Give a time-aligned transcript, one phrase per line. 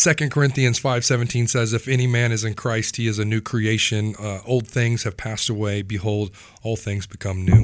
[0.00, 4.14] Second Corinthians 5:17 says if any man is in Christ he is a new creation
[4.18, 6.30] uh, old things have passed away behold
[6.62, 7.60] all things become new.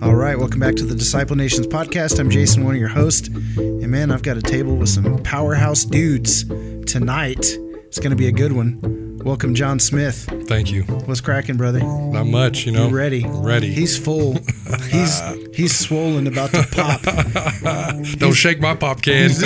[0.00, 2.20] All right, welcome back to the Disciple Nations podcast.
[2.20, 3.26] I'm Jason, one of your hosts.
[3.26, 6.44] And man, I've got a table with some powerhouse dudes
[6.84, 7.44] tonight.
[7.86, 8.95] It's going to be a good one.
[9.26, 10.30] Welcome, Jon Smith.
[10.46, 10.84] Thank you.
[10.84, 11.80] What's cracking, brother?
[11.80, 12.86] Not much, you know.
[12.86, 13.24] You ready?
[13.26, 13.72] Ready.
[13.72, 14.34] He's full.
[14.90, 15.20] He's
[15.52, 17.02] he's swollen, about to pop.
[18.18, 19.30] Don't shake my pop can.
[19.30, 19.42] He's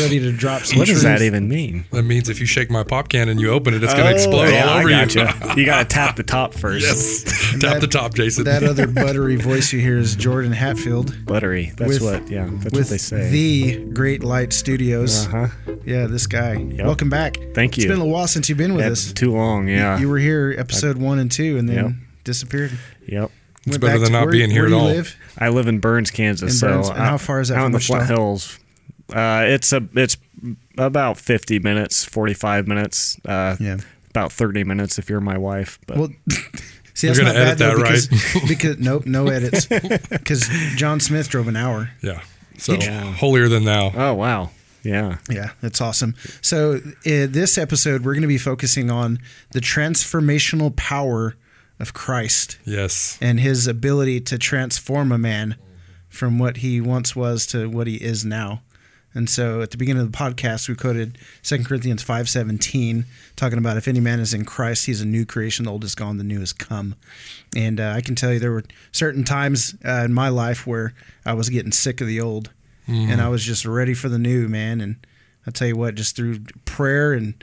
[0.00, 1.84] ready to drop some What does that even mean?
[1.92, 4.12] that means if you shake my pop can and you open it, it's going to
[4.12, 4.96] oh, explode Oh, yeah, all I over you.
[4.96, 5.54] gotcha.
[5.56, 6.84] you got to tap the top first.
[6.84, 7.22] yes.
[7.58, 8.44] Tap that- the top, Jason.
[8.44, 11.72] That other buttery voice you hear is Jordan Hatfield Buttery.
[11.76, 12.30] That's With- what.
[12.30, 13.30] Yeah, that's what with they say.
[13.30, 15.26] the Great Light Studios.
[15.26, 15.30] uh
[15.66, 15.74] huh.
[15.84, 16.56] Yeah, this guy.
[16.78, 17.36] Welcome back.
[17.54, 17.84] Thank you.
[17.84, 19.12] It's been a while since you've been with That's us.
[19.12, 19.68] too long.
[19.68, 19.98] Yeah.
[19.98, 21.92] You were here episode one and two, and then Yep.
[22.24, 22.72] disappeared.
[23.06, 23.30] yep.
[23.66, 24.86] It's Went better than not where- being here where at all.
[24.86, 25.16] Live?
[25.38, 26.52] I live in Burns, Kansas.
[26.52, 26.88] In so Burns.
[26.88, 27.94] And out- how far is that out from in the Wichita?
[27.96, 28.58] Flint Hills?
[29.12, 30.16] Uh, it's a it's
[30.78, 33.18] about fifty minutes, forty five minutes.
[33.24, 33.78] Uh, Yeah.
[34.10, 35.78] About thirty minutes if you're my wife.
[35.86, 36.08] But Well,
[37.00, 38.44] see, You're that's gonna not bad edit though, that, because, right?
[38.48, 39.66] because nope, no edits.
[40.10, 41.90] Because Jon Smith drove an hour.
[42.02, 42.20] yeah.
[42.58, 43.12] So Yeah.
[43.14, 43.90] holier than thou.
[43.94, 44.50] oh wow,
[44.82, 45.16] yeah.
[45.30, 46.14] Yeah, that's awesome.
[46.42, 49.18] So, uh, this episode, we're going to be focusing on
[49.52, 51.36] the transformational power
[51.78, 53.16] of Christ Yes.
[53.22, 55.56] and his ability to transform a man
[56.08, 58.60] from what he once was to what he is now.
[59.14, 63.76] And so at the beginning of the podcast, we quoted 2 Corinthians 5.17, talking about
[63.76, 65.64] if any man is in Christ, he's a new creation.
[65.64, 66.94] The old is gone, the new has come.
[67.56, 70.94] And uh, I can tell you there were certain times uh, in my life where
[71.26, 72.50] I was getting sick of the old
[72.86, 74.80] and I was just ready for the new, man.
[74.80, 74.96] And
[75.46, 77.34] I'll tell you what, just through prayer and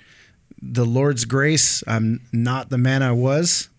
[0.61, 3.69] the Lord's grace, I'm not the man I was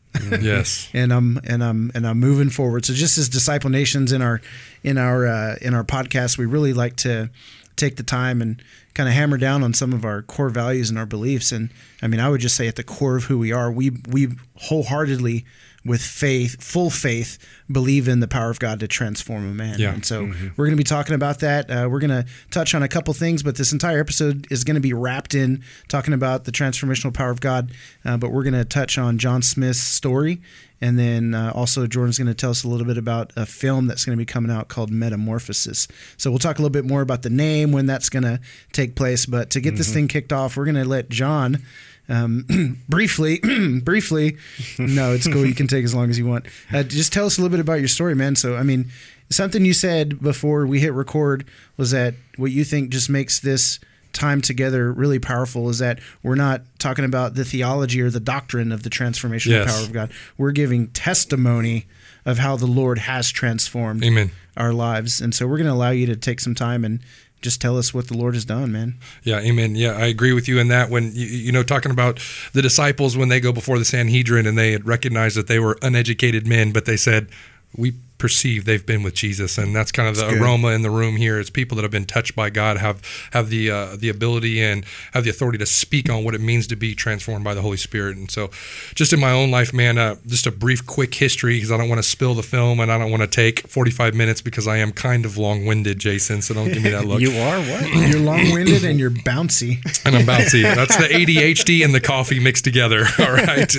[0.40, 0.88] yes.
[0.94, 2.84] and I'm and I'm and I'm moving forward.
[2.84, 4.40] So just as disciple nations in our
[4.82, 7.30] in our uh, in our podcast, we really like to
[7.78, 8.62] take the time and
[8.94, 11.52] kind of hammer down on some of our core values and our beliefs.
[11.52, 11.70] And
[12.02, 14.28] I mean, I would just say at the core of who we are, we we
[14.56, 15.44] wholeheartedly
[15.88, 17.38] with faith, full faith,
[17.70, 19.78] believe in the power of God to transform a man.
[19.78, 19.94] Yeah.
[19.94, 20.24] And so
[20.56, 21.70] we're going to be talking about that.
[21.70, 24.74] Uh, we're going to touch on a couple things, but this entire episode is going
[24.76, 27.72] to be wrapped in talking about the transformational power of God.
[28.04, 30.40] Uh, but we're going to touch on Jon Smith's story.
[30.80, 33.88] And then uh, also, Jordan's going to tell us a little bit about a film
[33.88, 35.88] that's going to be coming out called Metamorphosis.
[36.16, 38.40] So we'll talk a little bit more about the name, when that's going to
[38.72, 39.26] take place.
[39.26, 41.64] But to get this thing kicked off, we're going to let Jon
[42.08, 43.38] um, briefly,
[43.82, 44.36] briefly.
[44.78, 45.44] No, it's cool.
[45.46, 46.46] You can take as long as you want.
[46.72, 48.36] Uh, just tell us a little bit about your story, man.
[48.36, 48.90] So, I mean,
[49.30, 51.44] something you said before we hit record
[51.76, 53.78] was that what you think just makes this
[54.14, 58.72] time together really powerful is that we're not talking about the theology or the doctrine
[58.72, 59.72] of the transformational Yes.
[59.76, 60.10] power of God.
[60.38, 61.86] We're giving testimony
[62.24, 64.30] of how the Lord has transformed Amen.
[64.56, 65.20] our lives.
[65.20, 67.00] And so we're going to allow you to take some time and
[67.40, 68.98] just tell us what the Lord has done, man.
[69.22, 69.76] Yeah, amen.
[69.76, 70.90] Yeah, I agree with you in that.
[70.90, 72.20] When you, you know, talking about
[72.52, 75.78] the disciples when they go before the Sanhedrin and they had recognized that they were
[75.82, 77.28] uneducated men, but they said,
[77.76, 81.16] "We perceive they've been with Jesus," and that's kind of the aroma in the room
[81.16, 81.38] here.
[81.38, 83.00] It's people that have been touched by God, have
[83.32, 86.66] have the uh, the ability and have the authority to speak on what it means
[86.68, 88.16] to be transformed by the Holy Spirit.
[88.16, 88.50] And so,
[88.94, 91.88] just in my own life, man, uh, just a brief, quick history because I don't
[91.88, 94.66] want to spill the film and I don't want to take forty five minutes because
[94.66, 96.42] I am kind of long winded, Jason.
[96.42, 97.20] So don't give me that look.
[97.20, 97.88] You are what?
[98.08, 99.78] You're long winded and you're bouncy.
[100.04, 100.62] and I'm bouncy.
[100.62, 103.04] That's the ADHD and the coffee mixed together.
[103.18, 103.74] All right.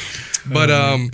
[0.46, 1.10] but um,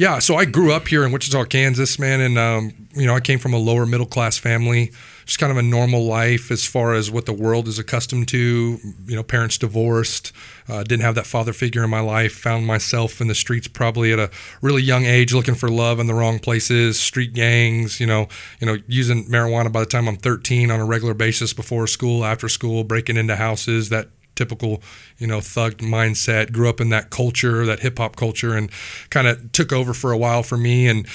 [0.00, 0.18] yeah.
[0.18, 3.38] So I grew up here in Wichita, Kansas, man, and um, you know I came
[3.38, 4.92] from a lower middle class family.
[5.26, 8.78] Just kind of a normal life as far as what the world is accustomed to.
[9.06, 10.32] You know, parents divorced,
[10.70, 12.32] uh, didn't have that father figure in my life.
[12.32, 14.30] Found myself in the streets probably at a
[14.62, 16.98] really young age, looking for love in the wrong places.
[16.98, 18.26] Street gangs, you know,
[18.58, 22.24] you know, using marijuana by the time I'm 13 on a regular basis before school,
[22.24, 23.90] after school, breaking into houses.
[23.90, 24.08] That
[24.40, 24.82] typical,
[25.18, 26.50] you know, thug mindset.
[26.50, 28.70] Grew up in that culture, that hip hop culture, and
[29.10, 30.88] kind of took over for a while for me.
[30.88, 31.06] And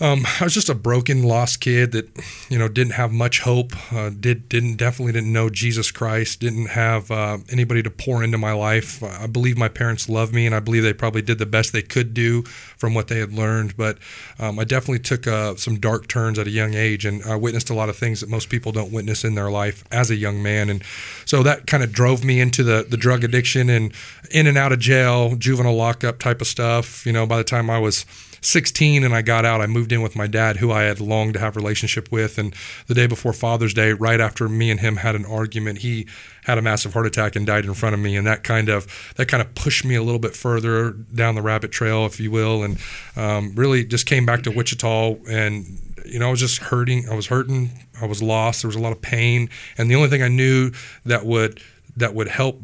[0.00, 2.08] um, I was just a broken, lost kid that,
[2.48, 3.72] you know, didn't have much hope.
[3.92, 6.40] Uh, did didn't definitely didn't know Jesus Christ.
[6.40, 9.02] Didn't have uh, anybody to pour into my life.
[9.02, 11.82] I believe my parents loved me, and I believe they probably did the best they
[11.82, 13.76] could do from what they had learned.
[13.76, 13.98] But
[14.38, 17.70] um, I definitely took uh, some dark turns at a young age, and I witnessed
[17.70, 20.42] a lot of things that most people don't witness in their life as a young
[20.42, 20.68] man.
[20.68, 20.82] And
[21.24, 23.92] so that kind of drove me into the the drug addiction and
[24.30, 27.06] in and out of jail, juvenile lockup type of stuff.
[27.06, 28.04] You know, by the time I was
[28.46, 31.34] 16 and I got out, I moved in with my dad, who I had longed
[31.34, 32.38] to have relationship with.
[32.38, 32.54] And
[32.86, 36.06] the day before Father's Day, right after me and him had an argument, he
[36.44, 38.16] had a massive heart attack and died in front of me.
[38.16, 41.42] And that kind of that kind of pushed me a little bit further down the
[41.42, 42.78] rabbit trail, if you will, and
[43.16, 47.08] um, really just came back to Wichita and you know, I was just hurting.
[47.08, 47.70] I was hurting.
[48.00, 48.62] I was lost.
[48.62, 50.70] There was a lot of pain, and the only thing I knew
[51.04, 51.60] that would
[51.96, 52.60] that would help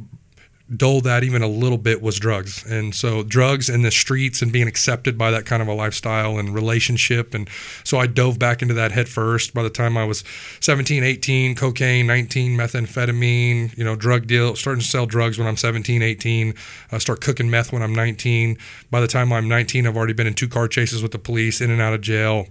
[0.77, 2.65] dull that even a little bit was drugs.
[2.65, 6.39] And so drugs and the streets and being accepted by that kind of a lifestyle
[6.39, 7.35] and relationship.
[7.35, 7.49] And
[7.85, 9.55] so I dove back into that head first.
[9.55, 10.25] By the time I was
[10.61, 15.57] 17, 18, cocaine, 19, methamphetamine, you know, drug deal, starting to sell drugs when I'm
[15.57, 16.55] 17, 18,
[16.91, 18.57] I start cooking meth when I'm 19.
[18.91, 21.61] By the time I'm 19, I've already been in two car chases with the police,
[21.61, 22.47] in and out of jail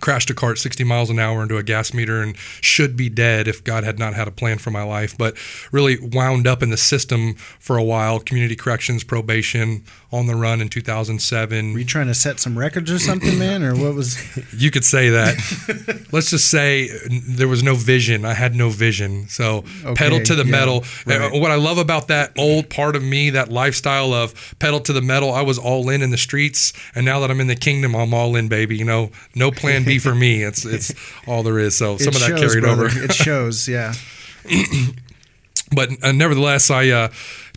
[0.00, 3.46] crashed a cart 60 miles an hour into a gas meter and should be dead
[3.46, 5.16] if God had not had a plan for my life.
[5.16, 5.36] But
[5.70, 10.60] really wound up in the system for a while community corrections, probation, on the run
[10.60, 11.72] in 2007.
[11.72, 13.62] Were you trying to set some records or something, man?
[13.62, 14.18] Or what was.
[14.56, 16.06] You could say that.
[16.12, 18.24] Let's just say there was no vision.
[18.24, 19.28] I had no vision.
[19.28, 20.84] So Okay, pedal to the yeah, metal.
[21.06, 21.20] right.
[21.32, 24.92] Uh, what I love about that old part of me, that lifestyle of pedal to
[24.92, 26.72] the metal, I was all in in the streets.
[26.94, 28.76] And now that I'm in the kingdom, I'm all in, baby.
[28.76, 30.42] You know, no plan B for me.
[30.42, 30.94] It's it's
[31.26, 31.76] all there is.
[31.76, 32.86] So some of that shows, carried brother.
[32.86, 33.04] over.
[33.04, 33.94] It shows, yeah.
[35.74, 37.08] but uh, nevertheless, I uh,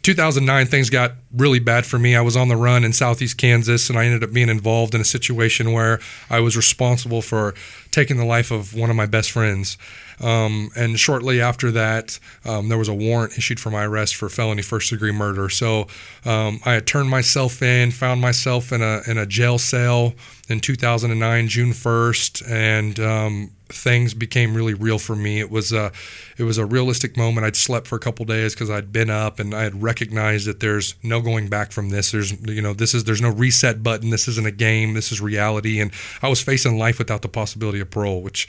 [0.05, 2.15] 2009 things got really bad for me.
[2.15, 5.01] I was on the run in southeast Kansas, and I ended up being involved in
[5.01, 5.99] a situation where
[6.29, 7.55] I was responsible for
[7.89, 9.79] taking the life of one of my best friends.
[10.21, 14.29] Um, and shortly after that, um, there was a warrant issued for my arrest for
[14.29, 15.49] felony first degree murder.
[15.49, 15.87] So
[16.23, 20.13] um, I had turned myself in, found myself in a in a jail cell
[20.47, 25.39] in 2009, June 1st, and um, things became really real for me.
[25.39, 25.91] It was a,
[26.37, 27.45] it was a realistic moment.
[27.45, 30.59] I'd slept for a couple days because I'd been up and I had recognized that
[30.59, 32.11] there's no going back from this.
[32.11, 34.09] There's, you know, this is there's no reset button.
[34.09, 34.93] This isn't a game.
[34.93, 35.79] This is reality.
[35.79, 35.91] And
[36.21, 38.47] I was facing life without the possibility of parole, which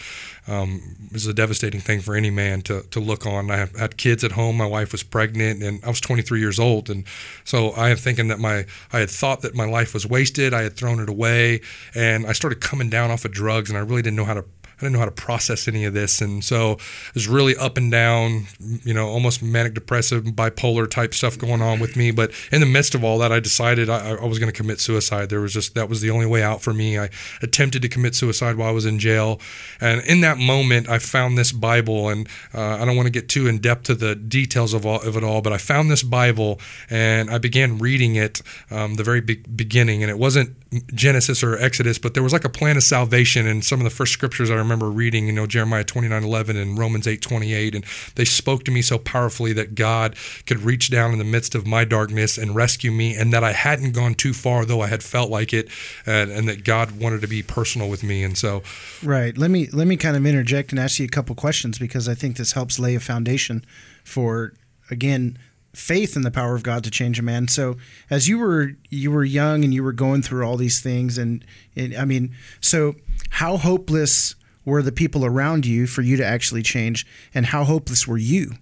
[0.48, 3.50] um, is a devastating thing for any man to to look on.
[3.50, 4.56] I had kids at home.
[4.56, 6.88] My wife was pregnant, and I was 23 years old.
[6.88, 7.04] And
[7.44, 10.54] so I am thinking that my I had thought that my life was wasted.
[10.54, 11.60] I had thrown it away,
[11.94, 14.44] and I started coming down off of drugs, and I really didn't know how to
[14.76, 17.78] I didn't know how to process any of this, and so it was really up
[17.78, 18.46] and down,
[18.84, 22.10] you know, almost manic depressive, bipolar type stuff going on with me.
[22.10, 24.78] But in the midst of all that, I decided I, I was going to commit
[24.78, 25.30] suicide.
[25.30, 26.98] There was just that was the only way out for me.
[26.98, 27.08] I
[27.40, 29.40] attempted to commit suicide while I was in jail,
[29.80, 33.30] and in that moment, I found this Bible, and uh, I don't want to get
[33.30, 36.02] too in depth to the details of all of it all, but I found this
[36.02, 40.54] Bible, and I began reading it, um, the very be- beginning, and it wasn't
[40.94, 43.90] Genesis or Exodus, but there was like a plan of salvation, and some of the
[43.90, 47.74] first scriptures I remember reading, you know, Jeremiah 29 11 and Romans 8 28.
[47.74, 47.84] And
[48.14, 50.16] they spoke to me so powerfully that God
[50.46, 53.52] could reach down in the midst of my darkness and rescue me, and that I
[53.52, 55.68] hadn't gone too far, though I had felt like it,
[56.04, 58.22] and, and that God wanted to be personal with me.
[58.22, 58.62] And so,
[59.02, 59.36] Right.
[59.36, 62.14] Let me let me kind of interject and ask you a couple questions because I
[62.14, 63.64] think this helps lay a foundation
[64.04, 64.54] for
[64.90, 65.38] again
[65.76, 67.48] faith in the power of God to change a man.
[67.48, 67.76] So
[68.08, 71.44] as you were you were young and you were going through all these things and,
[71.76, 72.94] and I mean, so
[73.30, 74.35] how hopeless
[74.66, 78.52] were the people around you for you to actually change and how hopeless were you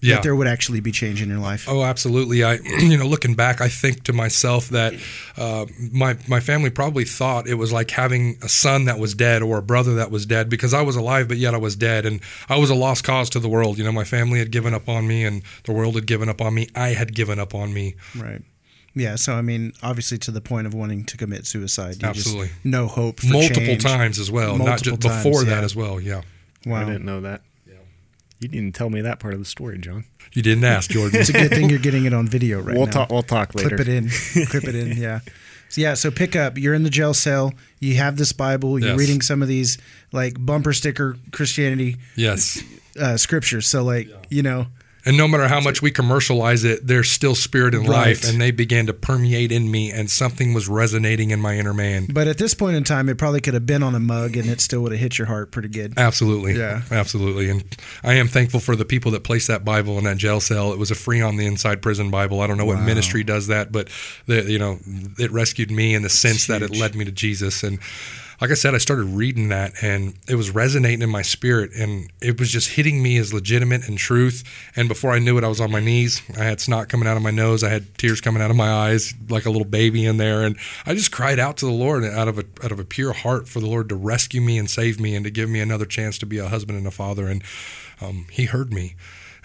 [0.00, 0.16] yeah.
[0.16, 1.68] that there would actually be change in your life?
[1.68, 2.44] Oh, absolutely.
[2.44, 4.94] I, you know, looking back, I think to myself that
[5.36, 9.42] uh, my my family probably thought it was like having a son that was dead
[9.42, 12.06] or a brother that was dead because I was alive, but yet I was dead,
[12.06, 13.78] and I was a lost cause to the world.
[13.78, 16.40] You know, my family had given up on me, and the world had given up
[16.40, 16.68] on me.
[16.74, 17.94] I had given up on me.
[18.16, 18.42] Right.
[18.98, 22.02] Yeah, so I mean, obviously to the point of wanting to commit suicide.
[22.02, 22.48] You Absolutely.
[22.48, 23.82] Just, no hope for multiple change.
[23.82, 26.00] times as well, not Multiple just before times, that as well.
[26.00, 26.22] Yeah,
[26.66, 26.80] Wow.
[26.82, 27.42] I didn't know that.
[27.66, 27.74] Yeah.
[28.40, 30.04] You didn't tell me that part of the story, Jon.
[30.32, 31.20] you didn't ask, Jordan.
[31.20, 32.92] It's a good thing you're getting it on video right we'll now.
[32.92, 33.10] talk.
[33.10, 33.76] We'll talk later.
[33.76, 34.08] Clip it in.
[34.46, 34.96] Clip it in.
[34.96, 35.20] Yeah.
[35.70, 35.94] So yeah.
[35.94, 36.56] So pick up.
[36.58, 37.52] You're in the jail cell.
[37.78, 38.78] You have this Bible.
[38.78, 38.98] You're Yes.
[38.98, 39.78] reading some of these
[40.12, 42.62] like bumper sticker Christianity yes,
[43.00, 43.66] uh, scriptures.
[43.68, 44.66] So like you know,
[45.04, 48.50] and no matter how much we commercialize it, there's still spirit in life, and they
[48.50, 52.06] began to permeate in me, and something was resonating in my inner man.
[52.12, 54.48] but at this point in time, it probably could have been on a mug, and
[54.48, 55.94] it still would have hit your heart pretty good.
[55.96, 56.54] Absolutely.
[56.58, 56.82] Yeah.
[56.90, 57.50] Absolutely.
[57.50, 57.64] And
[58.02, 60.72] I am thankful for the people that placed that Bible in that jail cell.
[60.72, 62.40] It was a free on the inside prison Bible.
[62.40, 63.88] I don't know what ministry does that, but
[64.26, 64.78] the, you know,
[65.18, 67.62] it rescued me in the sense that it led me to Jesus.
[67.62, 67.78] And
[68.40, 72.10] like I said, I started reading that and it was resonating in my spirit and
[72.22, 74.44] it was just hitting me as legitimate and truth.
[74.76, 76.22] And before I knew it, I was on my knees.
[76.38, 77.64] I had snot coming out of my nose.
[77.64, 80.42] I had tears coming out of my eyes like a little baby in there.
[80.42, 83.12] And I just cried out to the Lord out of a, out of a pure
[83.12, 85.86] heart for the Lord to rescue me and save me and to give me another
[85.86, 87.26] chance to be a husband and a father.
[87.26, 87.42] And
[88.00, 88.94] um, he heard me.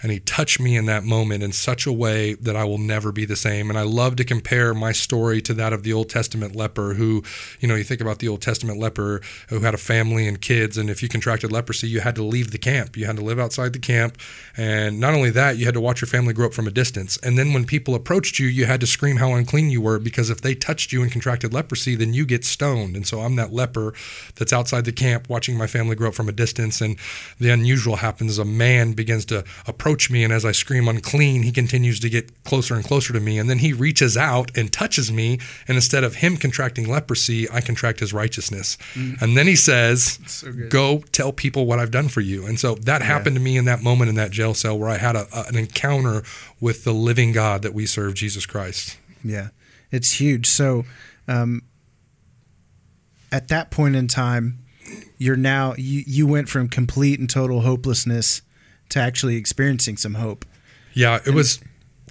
[0.04, 3.10] And he touched me in that moment in such a way that I will never
[3.10, 3.70] be the same.
[3.70, 7.24] And I love to compare my story to that of the Old Testament leper who,
[7.58, 10.76] you know, you think about the Old Testament leper who had a family and kids.
[10.76, 12.98] And if you contracted leprosy, you had to leave the camp.
[12.98, 14.18] You had to live outside the camp.
[14.58, 17.16] And not only that, you had to watch your family grow up from a distance.
[17.22, 20.28] And then when people approached you, you had to scream how unclean you were because
[20.28, 22.94] if they touched you and contracted leprosy, then you get stoned.
[22.94, 23.94] And so I'm that leper
[24.34, 26.82] that's outside the camp watching my family grow up from a distance.
[26.82, 26.98] And
[27.40, 30.24] the unusual happens a man begins to approach me.
[30.24, 33.38] And as I scream unclean, he continues to get closer and closer to me.
[33.38, 35.38] And then he reaches out and touches me.
[35.66, 38.76] And instead of him contracting leprosy, I contract his righteousness.
[38.94, 39.22] Mm.
[39.22, 42.46] And then he says, so Go tell people what I've done for you.
[42.46, 43.06] And so that yeah.
[43.06, 45.44] happened to me in that moment in that jail cell where I had a, a,
[45.48, 46.22] an encounter
[46.60, 48.98] with the living God that we serve, Jesus Christ.
[49.22, 49.48] Yeah,
[49.90, 50.46] it's huge.
[50.46, 50.84] So,
[51.26, 51.62] um,
[53.32, 54.58] at that point in time,
[55.18, 58.42] you're now you you went from complete and total hopelessness
[58.90, 60.44] to actually experiencing some hope.
[60.92, 61.60] Yeah, it and, was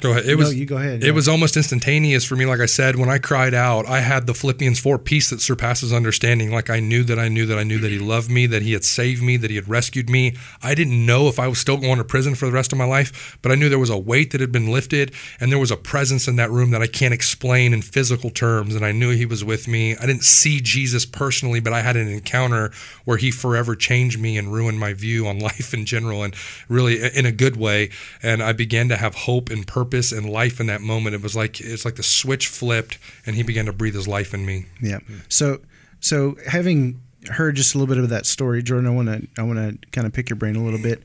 [0.02, 0.26] Go ahead.
[0.26, 0.52] It was.
[0.52, 1.04] No, you go ahead.
[1.04, 1.12] It yeah.
[1.12, 2.46] was almost instantaneous for me.
[2.46, 5.94] Like I said, when I cried out, I had the Philippians four peace that surpasses
[5.94, 6.52] understanding.
[6.52, 8.74] Like I knew that I knew that I knew that He loved me, that He
[8.74, 10.36] had saved me, that He had rescued me.
[10.64, 12.86] I didn't know if I was still going to prison for the rest of my
[12.86, 15.72] life, but I knew there was a weight that had been lifted, and there was
[15.72, 18.76] a presence in that room that I can't explain in physical terms.
[18.76, 19.96] And I knew He was with me.
[19.96, 22.72] I didn't see Jesus personally, but I had an encounter
[23.06, 26.36] where He forever changed me and ruined my view on life in general, and
[26.68, 27.92] really in a good way.
[28.24, 31.16] And I began to have hope and purpose and life in that moment.
[31.16, 34.34] It was like it's like the switch flipped, and he began to breathe his life
[34.34, 34.66] in me.
[34.82, 35.00] Yeah.
[35.30, 35.62] So
[36.00, 39.44] so having heard just a little bit of that story, Jordan, I want to I
[39.44, 41.04] want to kind of pick your brain a little bit.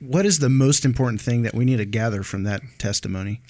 [0.00, 3.40] What is the most important thing that we need to gather from that testimony?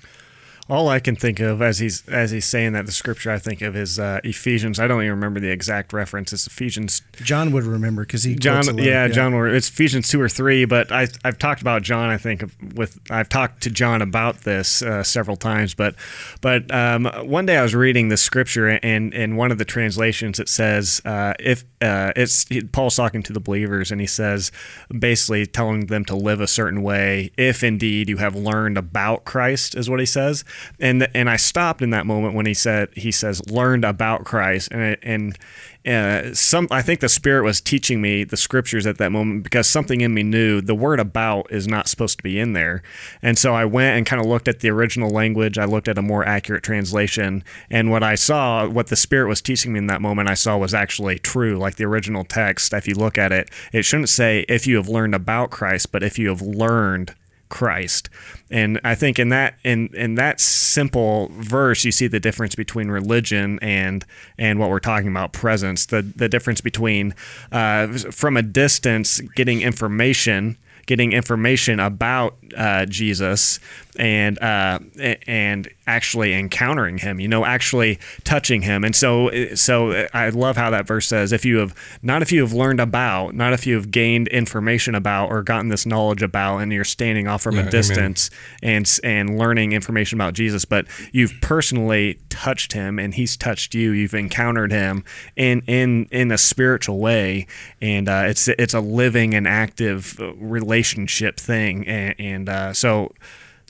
[0.70, 3.60] All I can think of as he's as he's saying that the scripture I think
[3.60, 4.78] of is uh, Ephesians.
[4.78, 6.32] I don't even remember the exact reference.
[6.32, 7.02] It's Ephesians.
[7.16, 8.78] Jon would remember because he Jon.
[8.78, 9.34] Yeah, yeah, Jon.
[9.54, 10.64] It's Ephesians two or three.
[10.64, 12.08] But I I've talked about Jon.
[12.08, 15.74] I think with I've talked to Jon about this uh, several times.
[15.74, 15.96] But
[16.40, 20.38] but um, one day I was reading the scripture and in one of the translations
[20.38, 24.52] it says uh, if uh, it's Paul's talking to the believers and he says
[24.96, 29.74] basically telling them to live a certain way if indeed you have learned about Christ
[29.74, 30.44] is what he says.
[30.78, 34.70] And and I stopped in that moment when he said he says learned about Christ.
[34.72, 35.38] And and
[35.86, 39.66] uh, some I think the Spirit was teaching me the scriptures at that moment because
[39.66, 42.82] something in me knew the word about is not supposed to be in there,
[43.22, 45.58] and so I went and kind of looked at the original language.
[45.58, 49.40] I looked at a more accurate translation, and what I saw, what the Spirit was
[49.40, 51.56] teaching me in that moment, I saw was actually true.
[51.56, 54.88] Like the original text, if you look at it, it shouldn't say if you have
[54.88, 57.14] learned about Christ, but if you have learned
[57.50, 58.08] Christ.
[58.50, 62.88] And I think in that in in that simple verse you see the difference between
[62.88, 64.06] religion and
[64.38, 65.86] and what we're talking about presence.
[65.86, 67.14] The the difference between
[67.52, 73.60] uh, from a distance getting information getting information about uh, Jesus
[73.96, 74.80] and uh,
[75.26, 78.84] and actually encountering him, you know, actually touching him.
[78.84, 82.40] And so so I love how that verse says, if you have not if you
[82.42, 86.58] have learned about, not if you have gained information about or gotten this knowledge about,
[86.58, 88.30] and you're standing off from yeah, a distance
[88.62, 88.76] amen.
[88.76, 93.90] and and learning information about Jesus, but you've personally touched him and he's touched you.
[93.90, 95.04] You've encountered him
[95.36, 97.46] in in in a spiritual way,
[97.80, 103.12] and uh, it's it's a living and active relationship thing, and, and uh, so.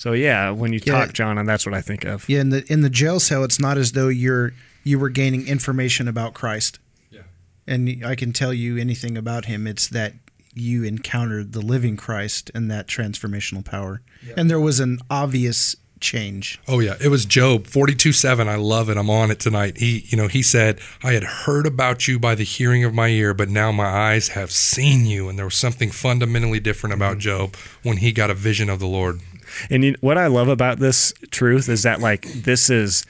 [0.00, 0.94] So yeah, when you yeah.
[0.94, 2.26] talk, Jon, and that's what I think of.
[2.26, 5.46] Yeah, in the in the jail cell, it's not as though you're you were gaining
[5.46, 6.78] information about Christ.
[7.10, 7.20] Yeah.
[7.66, 9.66] And I can tell you anything about him.
[9.66, 10.14] It's that
[10.54, 14.00] you encountered the living Christ and that transformational power.
[14.26, 14.32] Yeah.
[14.38, 16.58] And there was an obvious change.
[16.66, 18.48] Oh yeah, it was Job 42:7.
[18.48, 18.96] I love it.
[18.96, 19.76] I'm on it tonight.
[19.76, 23.08] He, you know, he said, "I had heard about you by the hearing of my
[23.08, 27.18] ear, but now my eyes have seen you." And there was something fundamentally different about
[27.18, 27.50] mm-hmm.
[27.52, 29.20] Job when he got a vision of the Lord.
[29.70, 33.04] And you, what I love about this truth is that like this is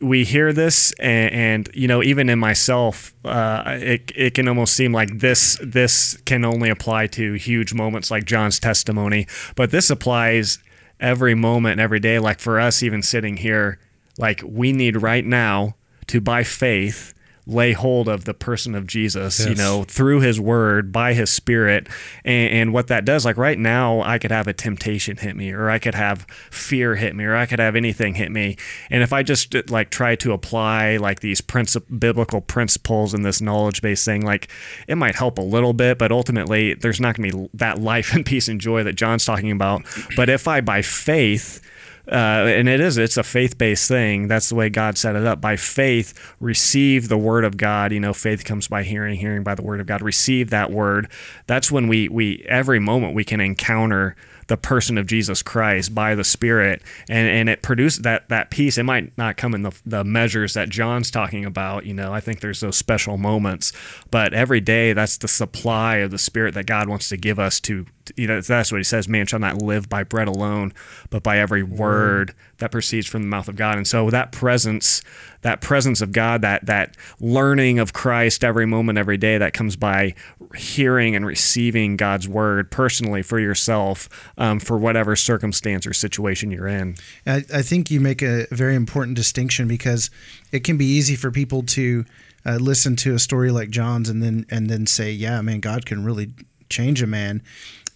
[0.00, 4.74] we hear this and, and, you know even in myself uh, it, it can almost
[4.74, 9.88] seem like this this can only apply to huge moments like jon's testimony but this
[9.88, 10.58] applies
[11.00, 12.18] every moment every day.
[12.18, 13.78] Like for us, even sitting here,
[14.18, 15.76] like we need right now
[16.08, 17.14] to, by faith,
[17.46, 19.48] lay hold of the person of Jesus, yes.
[19.48, 21.88] you know, through his word, by his spirit.
[22.24, 25.52] And, and, what that does, like right now, I could have a temptation hit me,
[25.52, 28.56] or I could have fear hit me, or I could have anything hit me.
[28.90, 33.24] And if I just uh, like try to apply like these princip- biblical principles and
[33.24, 34.48] this knowledge based thing, like
[34.88, 38.12] it might help a little bit, but ultimately there's not going to be that life
[38.14, 39.84] and peace and joy that Jon's talking about.
[40.16, 41.62] But if I, by faith,
[42.10, 44.28] uh, and it is it's a faith-based thing.
[44.28, 45.40] That's the way god set it up.
[45.40, 47.92] By faith receive the word of god.
[47.92, 50.02] You know faith comes by hearing hearing by the word of god.
[50.02, 51.08] Receive that word.
[51.46, 54.16] That's when we we every moment we can encounter
[54.48, 58.78] the person of Jesus Christ by the Spirit, and and it produced that that peace.
[58.78, 61.86] It might not come in the the measures that Jon's talking about.
[61.86, 63.72] You know, I think there's those special moments,
[64.10, 67.60] but every day that's the supply of the Spirit that God wants to give us
[67.60, 67.86] to
[68.16, 70.72] you know that's what he says man shall not live by bread alone
[71.10, 75.02] but by every word that proceeds from the mouth of god and so that presence
[75.42, 79.76] that presence of god that that learning of christ every moment every day that comes
[79.76, 80.14] by
[80.54, 84.08] hearing and receiving god's word personally for yourself
[84.38, 86.94] um, for whatever circumstance or situation you're in
[87.26, 90.10] I, I think you make a very important distinction because
[90.52, 92.04] it can be easy for people to
[92.46, 95.84] uh, listen to a story like Jon's and then and then say, "Yeah, man, God
[95.84, 96.30] can really
[96.70, 97.42] change a man."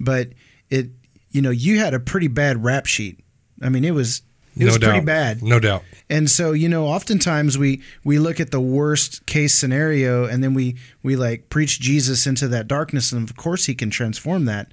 [0.01, 0.31] But
[0.69, 0.89] it,
[1.31, 3.21] you know, you had a pretty bad rap sheet.
[3.63, 4.23] I mean, it was
[4.57, 4.91] it no was doubt.
[4.91, 5.43] pretty bad.
[5.43, 5.83] No doubt.
[6.09, 10.55] And so, you know, oftentimes we we look at the worst case scenario and then
[10.55, 14.73] we we like preach Jesus into that darkness and of course he can transform that.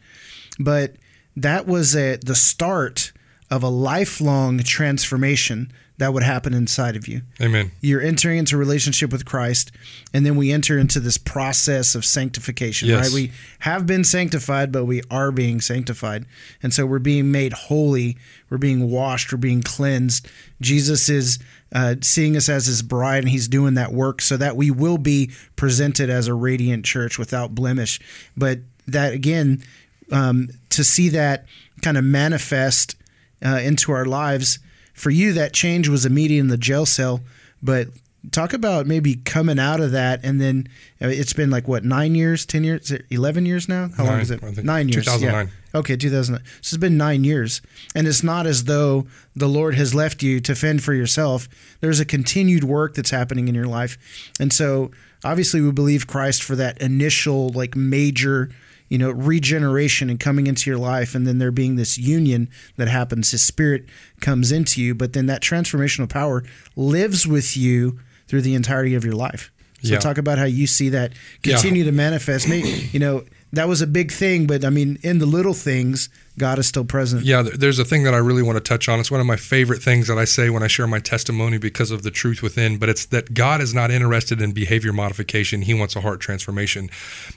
[0.60, 0.96] But
[1.36, 3.12] that was a the start
[3.52, 7.22] of a lifelong transformation that would happen inside of you.
[7.42, 7.72] Amen.
[7.82, 9.72] You're entering into a relationship with Christ,
[10.14, 13.06] and then we enter into this process of sanctification, Yes.
[13.06, 13.14] right?
[13.14, 16.26] We have been sanctified, but we are being sanctified.
[16.62, 18.16] And so we're being made holy,
[18.50, 20.28] we're being washed, we're being cleansed.
[20.62, 21.40] Jesus is
[21.74, 25.00] uh, seeing us as his bride, and he's doing that work so that we will
[25.00, 28.00] be presented as a radiant church without blemish.
[28.38, 29.64] But that, again,
[30.12, 31.46] um, to see that
[31.82, 32.96] kind of manifest
[33.44, 34.60] uh, into our lives.
[34.98, 37.22] For you, that change was immediate in the jail cell,
[37.62, 37.88] but
[38.32, 40.68] talk about maybe coming out of that and then
[41.02, 43.90] uh, it's been like what nine years, ten years, eleven years now?
[43.96, 44.42] How long is it?
[44.64, 45.06] Nine years.
[45.06, 45.48] 2009.
[45.48, 45.80] Yeah.
[45.80, 46.44] Okay, 2009.
[46.62, 47.62] So it's been nine years,
[47.94, 51.48] and it's not as though the Lord has left you to fend for yourself.
[51.80, 53.98] There's a continued work that's happening in your life,
[54.40, 54.92] and so
[55.24, 58.50] obviously we believe Christ for that initial like major
[58.90, 62.88] you know regeneration and coming into your life and then there being this union that
[62.88, 63.86] happens his spirit
[64.22, 66.44] comes into you but then that transformational power
[66.76, 69.52] lives with you through the entirety of your life.
[69.84, 70.00] So Yeah.
[70.00, 71.14] talk about how you see that
[71.44, 72.48] continue to manifest.
[72.50, 76.10] Maybe you know that was a big thing but i mean in the little things
[76.38, 79.00] god is still present Yeah, there's a thing that I really want to touch on.
[79.00, 81.92] It's one of my favorite things that I say when I share my testimony because
[81.92, 85.64] of the truth within, but it's that God is not interested in behavior modification.
[85.64, 86.90] He wants a heart transformation.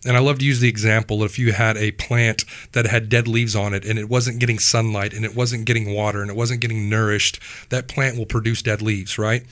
[0.06, 3.26] And I love to use the example if you had a plant that had dead
[3.28, 6.36] leaves on it and it wasn't getting sunlight and it wasn't getting water and it
[6.36, 9.44] wasn't getting nourished, that plant will produce dead leaves, right?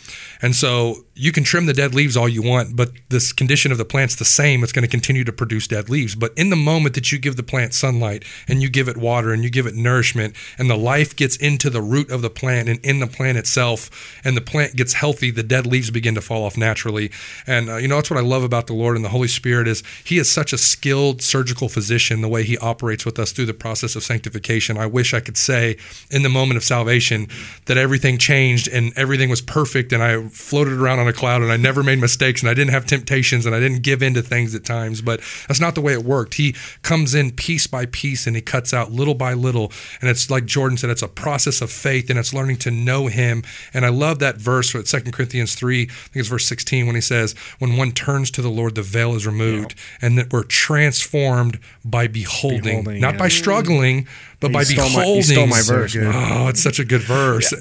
[0.43, 3.79] And so you can trim the dead leaves all you want, but this condition of
[3.79, 4.63] the plant's the same.
[4.63, 6.15] It's going to continue to produce dead leaves.
[6.15, 9.33] But in the moment that you give the plant sunlight and you give it water
[9.39, 12.69] and you give it nourishment and the life gets into the root of the plant
[12.69, 16.21] and in the plant itself and the plant gets healthy, the dead leaves begin to
[16.21, 17.11] fall off naturally.
[17.47, 19.69] And uh, you know, that's what I love about the Lord and the Holy Spirit
[19.69, 23.47] is he is such a skilled surgical physician the way he operates with us through
[23.47, 24.77] the process of sanctification.
[24.77, 25.77] I wish I could say
[26.11, 27.29] in the moment of salvation
[27.67, 31.53] that everything changed and everything was perfect and I floated around on a cloud and
[31.53, 34.23] I never made mistakes and I didn't have temptations and I didn't give in to
[34.23, 36.35] things at times, but that's not the way it worked.
[36.35, 40.31] He comes in piece by piece and he cuts out little by little and it's
[40.31, 43.43] like Jordan said it's a process of faith and it's learning to know him.
[43.75, 46.95] And I love that verse with 2 Corinthians 3, I think it's verse 16 when
[46.95, 50.45] he says when one turns to the Lord the veil is removed and that we're
[50.45, 53.19] transformed by beholding, Beholding, not yeah.
[53.19, 54.07] by struggling,
[54.41, 55.17] but You by my- beholding.
[55.17, 55.97] you stole my verse.
[55.99, 57.53] Oh, it's such a good verse.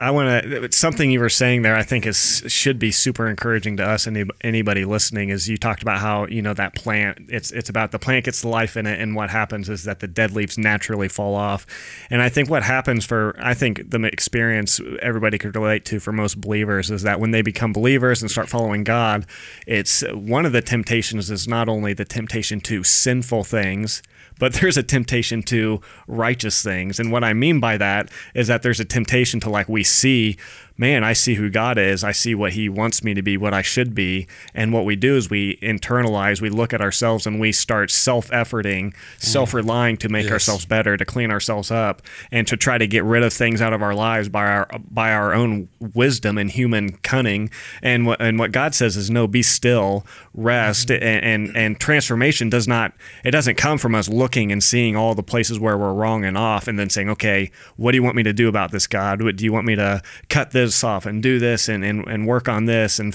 [0.00, 1.76] I want to something you were saying there.
[1.76, 5.28] I think is should be super encouraging to us and anybody listening.
[5.28, 7.18] Is you talked about how you know that plant.
[7.28, 10.00] It's it's about the plant gets the life in it, and what happens is that
[10.00, 11.64] the dead leaves naturally fall off.
[12.10, 16.10] And I think what happens for I think the experience everybody could relate to for
[16.10, 19.26] most believers is that when they become believers and start following God,
[19.64, 24.02] it's one of the temptations is not only the temptation to sinful things
[24.38, 26.98] but there's a temptation to righteous things.
[26.98, 30.36] And what I mean by that is that there's a temptation to like we see,
[30.76, 32.02] man, I see who God is.
[32.02, 34.26] I see what he wants me to be, what I should be.
[34.54, 38.92] And what we do is we internalize, we look at ourselves and we start self-efforting,
[38.92, 38.94] mm.
[39.18, 40.32] self-relying to make Yes.
[40.32, 43.72] ourselves better, to clean ourselves up and to try to get rid of things out
[43.72, 47.50] of our lives by our by our own wisdom and human cunning.
[47.82, 51.02] And what and what God says is no, be still, rest mm-hmm.
[51.04, 55.14] and, and and transformation does not it doesn't come from us looking and seeing all
[55.14, 58.16] the places where we're wrong and off and then saying, "Okay, what do you want
[58.16, 59.20] me to do about this, God?
[59.20, 62.06] What, do you want me to cut this this off and do this and, and,
[62.06, 62.98] and work on this.
[62.98, 63.14] And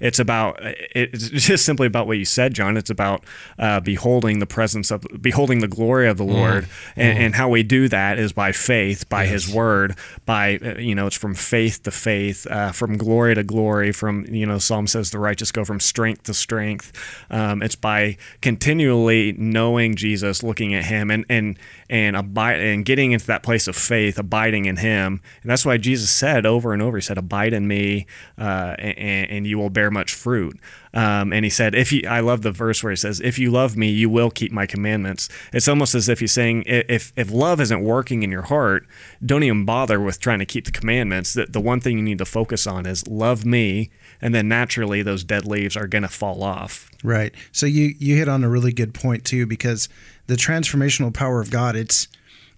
[0.00, 2.76] it's about, it's just simply about what you said, Jon.
[2.76, 3.24] It's about
[3.58, 6.32] uh, beholding the presence of, beholding the glory of the mm.
[6.32, 6.68] Lord.
[6.96, 9.32] And, and, how we do that is by faith, by yes.
[9.32, 13.90] his word, by, you know, it's from faith to faith, uh, from glory to glory,
[13.90, 16.92] from, you know, Psalm says the righteous go from strength to strength.
[17.30, 21.58] Um, it's by continually knowing Jesus, looking at him and, and,
[21.92, 25.20] and abide and getting into that place of faith, abiding in Him.
[25.42, 28.06] And that's why Jesus said over and over, He said, "Abide in Me,
[28.38, 30.60] uh, and, and, you will bear much fruit."
[30.94, 33.50] Um, and He said, "If you," I love the verse where He says, "If you
[33.50, 37.32] love Me, you will keep My commandments." It's almost as if He's saying, if if
[37.32, 38.86] love isn't working in your heart,
[39.24, 41.32] don't even bother with trying to keep the commandments.
[41.34, 45.24] The one thing you need to focus on is love Me, and then naturally those
[45.24, 46.90] dead leaves are going to fall off.
[47.02, 47.34] Right.
[47.50, 49.88] So you you hit on a really good point too, because
[50.26, 52.08] the transformational power of God, it's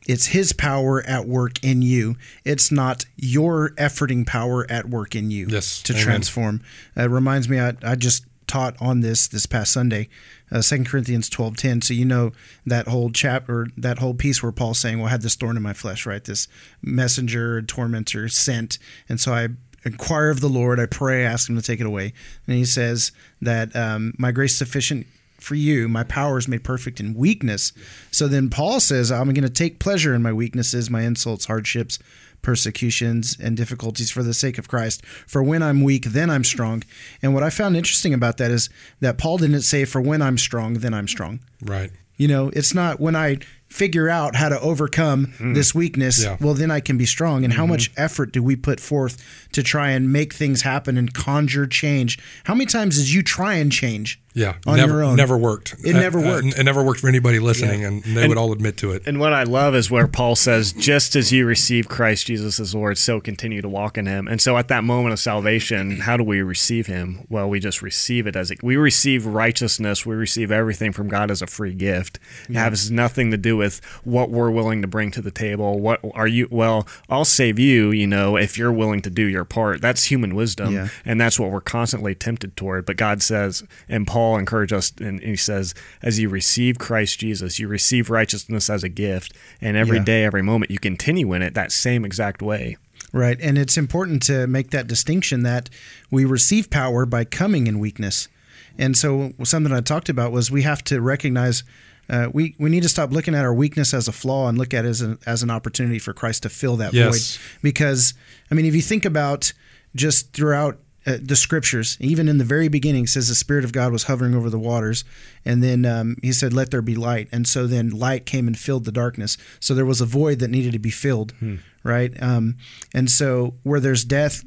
[0.07, 2.17] it's his power at work in you.
[2.45, 6.05] It's not your efforting power at work in you yes, to amen.
[6.05, 6.63] transform.
[6.97, 10.09] It reminds me, I, I just taught on this this past Sunday,
[10.53, 11.81] uh, Second uh, Corinthians twelve ten.
[11.83, 12.33] So you know
[12.67, 15.63] that whole chapter, that whole piece where Paul's saying, "Well, I had this thorn in
[15.63, 16.23] my flesh, right?
[16.23, 16.49] This
[16.83, 19.49] messenger, tormentor, sent, and so I
[19.85, 20.79] inquire of the Lord.
[20.79, 22.13] I pray, ask Him to take it away."
[22.47, 25.07] And He says that um, my grace is sufficient
[25.45, 25.89] for you.
[25.89, 27.73] My power is made perfect in weakness.
[28.11, 31.99] So then Paul says, I'm going to take pleasure in my weaknesses, my insults, hardships,
[32.43, 35.05] persecutions, and difficulties for the sake of Christ.
[35.07, 36.83] For when I'm weak, then I'm strong.
[37.23, 38.69] And what I found interesting about that is
[39.01, 41.41] that Paul didn't say, For when I'm strong, then I'm strong.
[41.63, 41.91] Right.
[42.17, 45.55] You know, it's not when I figure out how to overcome mm.
[45.55, 46.37] this weakness, yeah.
[46.41, 47.43] well, then I can be strong.
[47.43, 47.61] And mm-hmm.
[47.61, 51.67] how much effort do we put forth to try and make things happen and conjure
[51.67, 52.21] change?
[52.45, 54.21] How many times did you try and change?
[54.35, 55.17] Yeah, on never, your own.
[55.17, 55.77] Never worked.
[55.85, 56.47] It never uh, worked.
[56.47, 57.89] Uh, it never worked for anybody listening, yeah.
[57.89, 59.05] and they and, would all admit to it.
[59.07, 62.75] And what I love is where Paul says, "Just as you receive Christ Jesus as
[62.75, 66.17] Lord, so continue to walk in Him." And so, at that moment of salvation, how
[66.17, 67.27] do we receive Him?
[67.29, 70.05] Well, we just receive it as a, we receive righteousness.
[70.05, 72.19] We receive everything from God as a free gift.
[72.49, 75.79] It has nothing to do with what we're willing to bring to the table.
[75.79, 76.49] What are you?
[76.51, 77.93] Well, I'll save you.
[77.93, 79.81] You know, if you're willing to do your part.
[79.81, 80.89] That's human wisdom, yeah.
[81.05, 82.85] and that's what we're constantly tempted toward.
[82.85, 87.59] But God says, and Paul encouraged us and he says, as you receive Christ Jesus,
[87.59, 90.05] you receive righteousness as a gift, and every yeah.
[90.05, 92.77] day, every moment, you continue in it that same exact way.
[93.13, 93.39] Right.
[93.41, 95.71] And it's important to make that distinction that
[96.11, 98.29] we receive power by coming in weakness.
[98.77, 101.63] And so, something I talked about was we have to recognize
[102.11, 104.75] uh, we, we need to stop looking at our weakness as a flaw and look
[104.75, 107.37] at it as, a, as an opportunity for Christ to fill that yes.
[107.37, 107.43] void.
[107.63, 108.15] Because,
[108.51, 109.53] I mean, if you think about
[109.95, 113.93] just throughout uh, the scriptures, even in the very beginning, says the Spirit of God
[113.93, 115.05] was hovering over the waters,
[115.45, 118.59] and then um, He said, "Let there be light," and so then light came and
[118.59, 119.37] filled the darkness.
[119.61, 121.57] So there was a void that needed to be filled, hmm.
[121.83, 122.13] right?
[122.23, 122.57] Um,
[122.95, 124.45] and so where there's death,